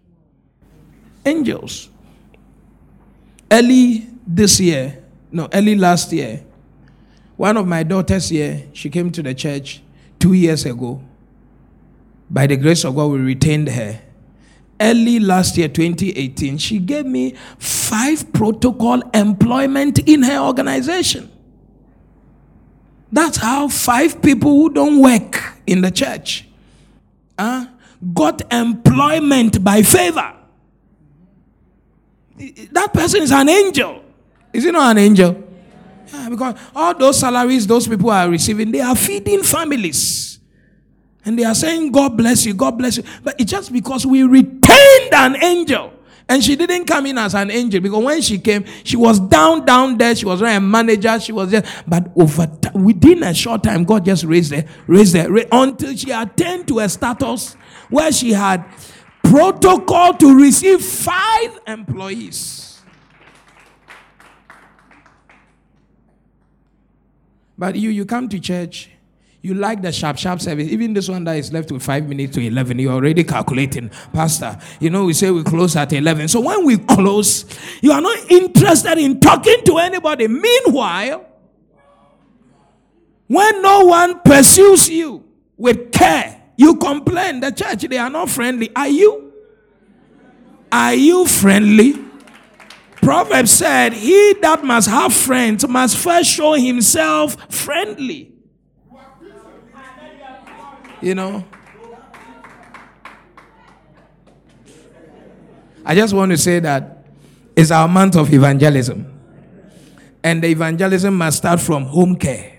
angels 1.25 1.89
early 3.51 4.07
this 4.25 4.59
year 4.59 5.03
no 5.31 5.49
early 5.53 5.75
last 5.75 6.13
year 6.13 6.43
one 7.35 7.57
of 7.57 7.67
my 7.67 7.83
daughters 7.83 8.29
here 8.29 8.63
she 8.73 8.89
came 8.89 9.11
to 9.11 9.21
the 9.21 9.33
church 9.33 9.82
two 10.23 10.33
years 10.33 10.65
ago 10.65 10.91
by 12.29 12.47
the 12.47 12.57
grace 12.65 12.83
of 12.85 12.95
god 12.95 13.11
we 13.11 13.19
retained 13.19 13.69
her 13.69 13.91
early 14.83 15.19
last 15.19 15.57
year, 15.57 15.67
2018, 15.67 16.57
she 16.57 16.79
gave 16.79 17.05
me 17.05 17.35
five 17.57 18.31
protocol 18.33 19.01
employment 19.13 19.99
in 19.99 20.23
her 20.23 20.39
organization. 20.39 21.31
That's 23.11 23.37
how 23.37 23.67
five 23.67 24.21
people 24.21 24.51
who 24.51 24.69
don't 24.71 25.01
work 25.01 25.41
in 25.67 25.81
the 25.81 25.91
church 25.91 26.47
uh, 27.37 27.67
got 28.13 28.41
employment 28.51 29.63
by 29.63 29.83
favor. 29.83 30.33
That 32.71 32.93
person 32.93 33.21
is 33.21 33.31
an 33.31 33.47
angel. 33.47 34.03
Is 34.51 34.63
he 34.63 34.71
not 34.71 34.91
an 34.91 34.97
angel? 34.97 35.42
Yeah, 36.13 36.29
because 36.29 36.55
all 36.75 36.93
those 36.95 37.19
salaries 37.19 37.65
those 37.65 37.87
people 37.87 38.11
are 38.11 38.29
receiving, 38.29 38.71
they 38.71 38.81
are 38.81 38.95
feeding 38.95 39.41
families. 39.41 40.39
And 41.25 41.39
they 41.39 41.43
are 41.43 41.55
saying, 41.55 41.91
God 41.91 42.17
bless 42.17 42.45
you, 42.45 42.53
God 42.53 42.77
bless 42.77 42.97
you. 42.97 43.03
But 43.23 43.39
it's 43.39 43.49
just 43.49 43.71
because 43.73 44.05
we 44.05 44.23
retained 44.23 45.13
an 45.13 45.41
angel. 45.41 45.91
And 46.29 46.43
she 46.43 46.55
didn't 46.55 46.85
come 46.85 47.05
in 47.05 47.17
as 47.17 47.33
an 47.33 47.49
angel 47.51 47.81
because 47.81 48.03
when 48.03 48.21
she 48.21 48.37
came, 48.39 48.65
she 48.83 48.95
was 48.95 49.19
down, 49.19 49.65
down 49.65 49.97
there. 49.97 50.15
She 50.15 50.25
was 50.25 50.41
not 50.41 50.55
a 50.55 50.59
manager. 50.59 51.19
She 51.19 51.31
was 51.31 51.51
there. 51.51 51.63
But 51.87 52.11
over 52.15 52.45
t- 52.47 52.69
within 52.77 53.23
a 53.23 53.33
short 53.33 53.63
time, 53.63 53.83
God 53.83 54.05
just 54.05 54.23
raised 54.23 54.53
her, 54.53 54.63
raised 54.87 55.15
her 55.15 55.29
ra- 55.29 55.41
until 55.51 55.95
she 55.95 56.11
attained 56.11 56.67
to 56.69 56.79
a 56.79 56.87
status 56.89 57.53
where 57.89 58.11
she 58.11 58.31
had 58.31 58.63
protocol 59.21 60.13
to 60.15 60.39
receive 60.39 60.81
five 60.81 61.59
employees. 61.67 62.72
But 67.57 67.75
you, 67.75 67.89
you 67.89 68.05
come 68.05 68.29
to 68.29 68.39
church 68.39 68.89
you 69.43 69.53
like 69.53 69.81
the 69.81 69.91
sharp, 69.91 70.17
sharp 70.17 70.39
service. 70.39 70.69
Even 70.69 70.93
this 70.93 71.09
one 71.09 71.25
that 71.25 71.35
is 71.35 71.51
left 71.51 71.69
with 71.69 71.83
five 71.83 72.07
minutes 72.07 72.33
to 72.35 72.41
11, 72.41 72.79
you're 72.79 72.93
already 72.93 73.25
calculating, 73.25 73.89
Pastor. 74.13 74.57
You 74.79 74.89
know, 74.89 75.03
we 75.03 75.11
say 75.13 75.31
we 75.31 75.43
close 75.43 75.75
at 75.75 75.91
11. 75.91 76.29
So 76.29 76.39
when 76.39 76.65
we 76.65 76.77
close, 76.77 77.45
you 77.81 77.91
are 77.91 77.99
not 77.99 78.31
interested 78.31 78.97
in 78.97 79.19
talking 79.19 79.57
to 79.65 79.79
anybody. 79.79 80.29
Meanwhile, 80.29 81.25
when 83.27 83.61
no 83.61 83.81
one 83.81 84.21
pursues 84.21 84.89
you 84.89 85.25
with 85.57 85.91
care, 85.91 86.41
you 86.55 86.77
complain. 86.77 87.41
The 87.41 87.51
church, 87.51 87.81
they 87.81 87.97
are 87.97 88.09
not 88.09 88.29
friendly. 88.29 88.73
Are 88.73 88.87
you? 88.87 89.33
Are 90.71 90.93
you 90.93 91.27
friendly? 91.27 91.95
Proverbs 93.03 93.51
said, 93.51 93.93
He 93.93 94.33
that 94.41 94.63
must 94.63 94.89
have 94.89 95.13
friends 95.13 95.67
must 95.67 95.97
first 95.97 96.29
show 96.29 96.53
himself 96.53 97.35
friendly. 97.53 98.31
You 101.01 101.15
know? 101.15 101.43
I 105.85 105.95
just 105.95 106.13
want 106.13 106.31
to 106.31 106.37
say 106.37 106.59
that 106.59 107.05
it's 107.57 107.71
our 107.71 107.89
month 107.89 108.15
of 108.15 108.33
evangelism. 108.33 109.09
And 110.23 110.41
the 110.41 110.47
evangelism 110.47 111.17
must 111.17 111.39
start 111.39 111.59
from 111.59 111.83
home 111.83 112.15
care. 112.15 112.57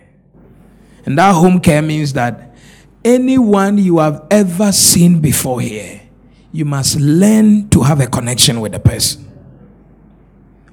And 1.07 1.16
that 1.16 1.33
home 1.33 1.59
care 1.61 1.80
means 1.80 2.12
that 2.12 2.54
anyone 3.02 3.78
you 3.78 3.98
have 3.98 4.26
ever 4.30 4.72
seen 4.72 5.20
before 5.20 5.62
here, 5.62 6.02
you 6.52 6.66
must 6.66 7.00
learn 7.00 7.70
to 7.70 7.83
have 7.83 8.00
a 8.00 8.07
connection 8.07 8.61
with 8.61 8.72
the 8.72 8.80
person. 8.80 9.34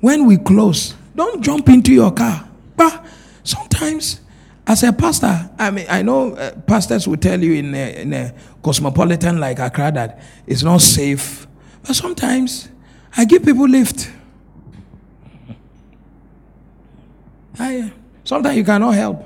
When 0.02 0.26
we 0.26 0.38
close, 0.38 0.96
don't 1.16 1.42
jump 1.42 1.70
into 1.70 1.94
your 1.94 2.12
car. 2.12 2.48
But 2.76 3.06
sometimes 3.44 4.20
as 4.68 4.84
a 4.84 4.92
pastor, 4.92 5.50
I 5.58 5.72
mean, 5.72 5.86
I 5.90 6.02
know 6.02 6.36
uh, 6.36 6.52
pastors 6.62 7.08
will 7.08 7.18
tell 7.18 7.40
you 7.42 7.54
in 7.54 7.74
a, 7.74 8.02
in 8.02 8.14
a 8.14 8.34
cosmopolitan 8.64 9.40
like 9.40 9.60
Accra 9.60 9.92
that 9.94 10.22
it's 10.46 10.64
not 10.64 10.82
safe. 10.82 11.48
But 11.84 11.96
sometimes 11.96 12.70
I 13.16 13.26
give 13.26 13.44
people 13.44 13.68
lift. 13.68 14.12
I, 17.60 17.92
sometimes 18.24 18.58
you 18.58 18.64
cannot 18.64 18.96
help. 18.96 19.24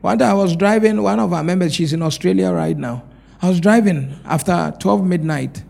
One 0.00 0.16
day 0.16 0.24
I 0.24 0.32
was 0.32 0.56
driving, 0.56 1.02
one 1.02 1.20
of 1.20 1.32
our 1.32 1.44
members, 1.44 1.74
she's 1.74 1.92
in 1.92 2.00
Australia 2.02 2.50
right 2.50 2.76
now. 2.76 3.02
I 3.42 3.48
was 3.48 3.60
driving 3.60 4.18
after 4.24 4.74
12 4.78 5.04
midnight. 5.04 5.62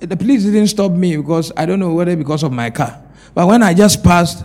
The 0.00 0.16
police 0.16 0.44
didn't 0.44 0.66
stop 0.68 0.92
me 0.92 1.16
because 1.16 1.52
I 1.56 1.64
don't 1.66 1.78
know 1.80 1.94
whether 1.94 2.14
because 2.16 2.42
of 2.42 2.52
my 2.52 2.70
car. 2.70 3.02
But 3.34 3.46
when 3.46 3.62
I 3.62 3.74
just 3.74 4.04
passed, 4.04 4.44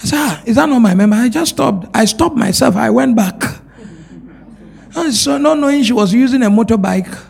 I 0.00 0.04
said, 0.04 0.16
ah, 0.18 0.42
is 0.46 0.56
that 0.56 0.68
not 0.68 0.78
my 0.78 0.94
member? 0.94 1.16
I 1.16 1.28
just 1.28 1.52
stopped. 1.52 1.88
I 1.94 2.04
stopped 2.04 2.36
myself. 2.36 2.76
I 2.76 2.90
went 2.90 3.16
back. 3.16 3.42
And 4.96 5.14
so 5.14 5.38
not 5.38 5.58
knowing 5.58 5.82
she 5.82 5.92
was 5.92 6.12
using 6.12 6.42
a 6.42 6.50
motorbike. 6.50 7.26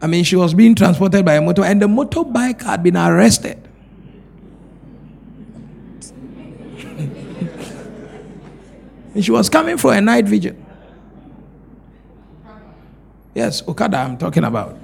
I 0.00 0.06
mean, 0.06 0.24
she 0.24 0.36
was 0.36 0.54
being 0.54 0.74
transported 0.74 1.24
by 1.24 1.34
a 1.34 1.40
motor, 1.40 1.64
and 1.64 1.80
the 1.80 1.86
motorbike 1.86 2.62
had 2.62 2.82
been 2.82 2.96
arrested. 2.96 3.60
and 9.14 9.24
she 9.24 9.30
was 9.30 9.48
coming 9.48 9.76
for 9.78 9.94
a 9.94 10.00
night 10.00 10.26
vigil. 10.26 10.56
Yes, 13.34 13.66
Okada, 13.66 13.96
I'm 13.98 14.16
talking 14.16 14.44
about. 14.44 14.76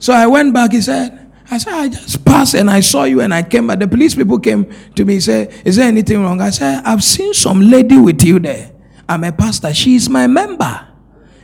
So 0.00 0.12
I 0.14 0.26
went 0.26 0.52
back. 0.52 0.72
He 0.72 0.80
said, 0.80 1.30
I 1.50 1.58
said, 1.58 1.74
I 1.74 1.88
just 1.88 2.24
passed 2.24 2.54
and 2.54 2.70
I 2.70 2.80
saw 2.80 3.04
you 3.04 3.20
and 3.20 3.32
I 3.32 3.42
came 3.42 3.66
back. 3.66 3.78
The 3.78 3.86
police 3.86 4.14
people 4.14 4.38
came 4.38 4.66
to 4.94 5.04
me, 5.04 5.20
said, 5.20 5.52
Is 5.64 5.76
there 5.76 5.86
anything 5.86 6.22
wrong? 6.22 6.40
I 6.40 6.50
said, 6.50 6.82
I've 6.84 7.04
seen 7.04 7.34
some 7.34 7.60
lady 7.60 7.98
with 7.98 8.22
you 8.22 8.38
there. 8.38 8.72
I'm 9.08 9.22
a 9.24 9.32
pastor. 9.32 9.72
She 9.74 9.96
is 9.96 10.08
my 10.08 10.26
member. 10.26 10.88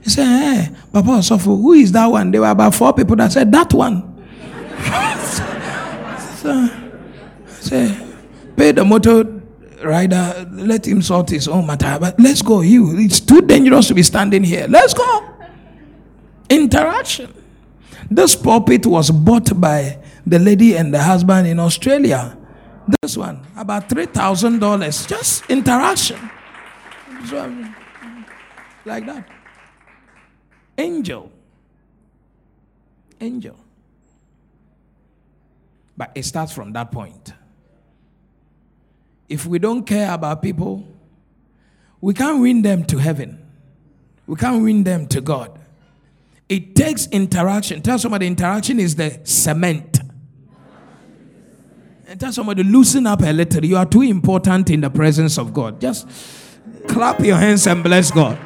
He 0.03 0.11
said, 0.11 0.25
Hey, 0.25 0.75
Papa 0.93 1.09
Osofo, 1.09 1.61
who 1.61 1.75
is 1.75 1.93
that 1.93 2.07
one? 2.07 2.31
There 2.31 2.41
were 2.41 2.51
about 2.51 2.75
four 2.75 2.95
people 2.95 3.17
that 3.17 3.31
said, 3.33 3.53
That 3.53 3.73
one. 3.75 4.03
so, 6.37 6.51
I 6.51 7.61
said, 7.61 8.17
Pay 8.57 8.73
the 8.73 8.85
motor 8.85 9.25
rider, 9.85 10.49
let 10.53 10.87
him 10.87 11.03
sort 11.03 11.29
his 11.29 11.47
own 11.47 11.67
matter. 11.67 11.99
But 12.01 12.19
let's 12.19 12.41
go. 12.41 12.63
You, 12.63 12.97
it's 12.99 13.21
too 13.21 13.43
dangerous 13.43 13.89
to 13.89 13.95
be 13.95 14.03
standing 14.03 14.45
here. 14.45 14.67
Let's 14.67 14.95
go. 14.95 15.35
Interaction. 16.49 17.35
This 18.11 18.37
pulpit 18.37 18.87
was 18.87 19.11
bought 19.11 19.59
by 19.61 19.99
the 20.27 20.39
lady 20.39 20.77
and 20.77 20.93
the 20.93 21.03
husband 21.03 21.47
in 21.47 21.59
Australia. 21.59 22.37
This 23.03 23.17
one, 23.17 23.45
about 23.57 23.89
$3,000. 23.89 25.09
Just 25.09 25.51
interaction. 25.51 26.31
Like 28.85 29.07
that. 29.07 29.29
Angel. 30.79 31.33
Angel. 33.21 33.57
But 35.97 36.13
it 36.15 36.25
starts 36.25 36.53
from 36.53 36.73
that 36.75 36.93
point. 36.93 37.33
If 39.29 39.47
we 39.47 39.59
don't 39.59 39.85
care 39.85 40.13
about 40.13 40.43
people, 40.43 40.87
we 42.01 42.15
can't 42.15 42.41
win 42.41 42.63
them 42.63 42.85
to 42.85 42.99
heaven. 42.99 43.45
We 44.27 44.37
can't 44.37 44.63
win 44.63 44.85
them 44.85 45.09
to 45.09 45.21
God. 45.21 45.59
It 46.49 46.77
takes 46.77 47.09
interaction. 47.09 47.83
Tell 47.83 47.99
somebody 47.99 48.27
interaction 48.27 48.79
is 48.79 48.95
the 48.95 49.21
cement. 49.25 50.01
And 52.07 52.21
tell 52.21 52.33
somebody 52.33 52.63
loosen 52.63 53.07
up 53.07 53.23
a 53.23 53.33
little. 53.33 53.65
You 53.65 53.77
are 53.77 53.87
too 53.87 54.03
important 54.03 54.71
in 54.71 54.81
the 54.81 54.91
presence 54.91 55.39
of 55.39 55.53
God. 55.53 55.81
Just 55.81 56.09
clap 56.87 57.19
your 57.21 57.37
hands 57.37 57.67
and 57.67 57.83
bless 57.83 58.13
God. 58.13 58.39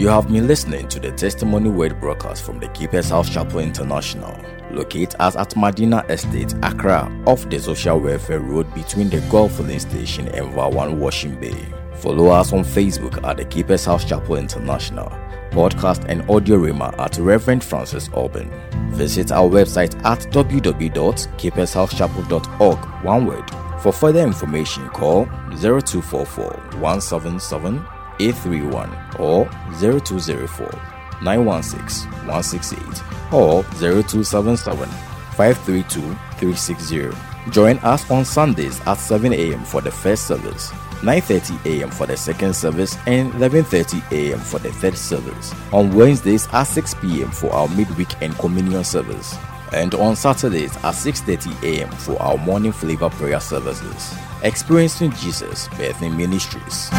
You 0.00 0.08
have 0.08 0.28
been 0.28 0.46
listening 0.46 0.88
to 0.88 0.98
the 0.98 1.12
Testimony 1.12 1.68
Word 1.68 2.00
broadcast 2.00 2.42
from 2.42 2.58
the 2.58 2.68
Keeper's 2.68 3.10
House 3.10 3.28
Chapel 3.28 3.60
International, 3.60 4.34
located 4.72 5.14
at 5.20 5.54
Madina 5.56 6.08
Estate, 6.10 6.54
Accra, 6.62 7.10
off 7.26 7.48
the 7.48 7.58
Social 7.58 7.98
Welfare 7.98 8.40
Road 8.40 8.72
between 8.74 9.08
the 9.10 9.20
Gulf 9.30 9.56
Filling 9.56 9.78
Station 9.78 10.28
and 10.28 10.46
Vawan 10.54 10.98
Washing 10.98 11.38
Bay. 11.40 11.66
Follow 11.96 12.28
us 12.28 12.52
on 12.52 12.64
Facebook 12.64 13.22
at 13.24 13.36
the 13.36 13.44
Keeper's 13.44 13.84
House 13.84 14.04
Chapel 14.04 14.36
International, 14.36 15.08
podcast 15.50 16.04
and 16.08 16.28
audio 16.30 16.56
rima 16.56 16.94
at 16.98 17.18
Reverend 17.18 17.62
Francis 17.62 18.08
Alban. 18.14 18.50
Visit 18.92 19.30
our 19.32 19.48
website 19.48 19.94
at 20.04 20.20
www.keepershousechapel.org, 20.32 23.04
one 23.04 23.26
word. 23.26 23.44
For 23.80 23.92
further 23.92 24.20
information, 24.20 24.88
call 24.90 25.24
0244 25.60 26.50
177 26.80 27.84
831 28.20 28.90
or 29.18 29.48
0204 29.80 30.99
916 31.22 32.10
168 32.26 33.32
or 33.32 33.62
0277 33.62 34.88
532 35.36 36.00
360. 36.38 37.10
Join 37.50 37.78
us 37.78 38.08
on 38.10 38.24
Sundays 38.24 38.80
at 38.86 38.94
7 38.94 39.32
a.m. 39.32 39.64
for 39.64 39.80
the 39.80 39.90
first 39.90 40.26
service, 40.26 40.70
9:30 41.02 41.64
a.m. 41.66 41.90
for 41.90 42.06
the 42.06 42.16
second 42.16 42.54
service, 42.54 42.96
and 43.06 43.32
11:30 43.32 44.12
a.m. 44.12 44.38
for 44.38 44.58
the 44.58 44.70
third 44.72 44.96
service. 44.96 45.54
On 45.72 45.90
Wednesdays 45.94 46.46
at 46.52 46.64
6 46.64 46.94
p.m. 46.94 47.30
for 47.30 47.50
our 47.52 47.68
midweek 47.68 48.14
and 48.20 48.36
communion 48.38 48.84
service, 48.84 49.36
and 49.72 49.94
on 49.94 50.16
Saturdays 50.16 50.76
at 50.76 50.94
6:30 50.94 51.62
a.m. 51.62 51.90
for 51.90 52.20
our 52.20 52.36
morning 52.36 52.72
flavor 52.72 53.08
prayer 53.08 53.40
services. 53.40 54.14
Experiencing 54.42 55.12
Jesus 55.12 55.68
Birthing 55.68 56.16
Ministries. 56.16 56.90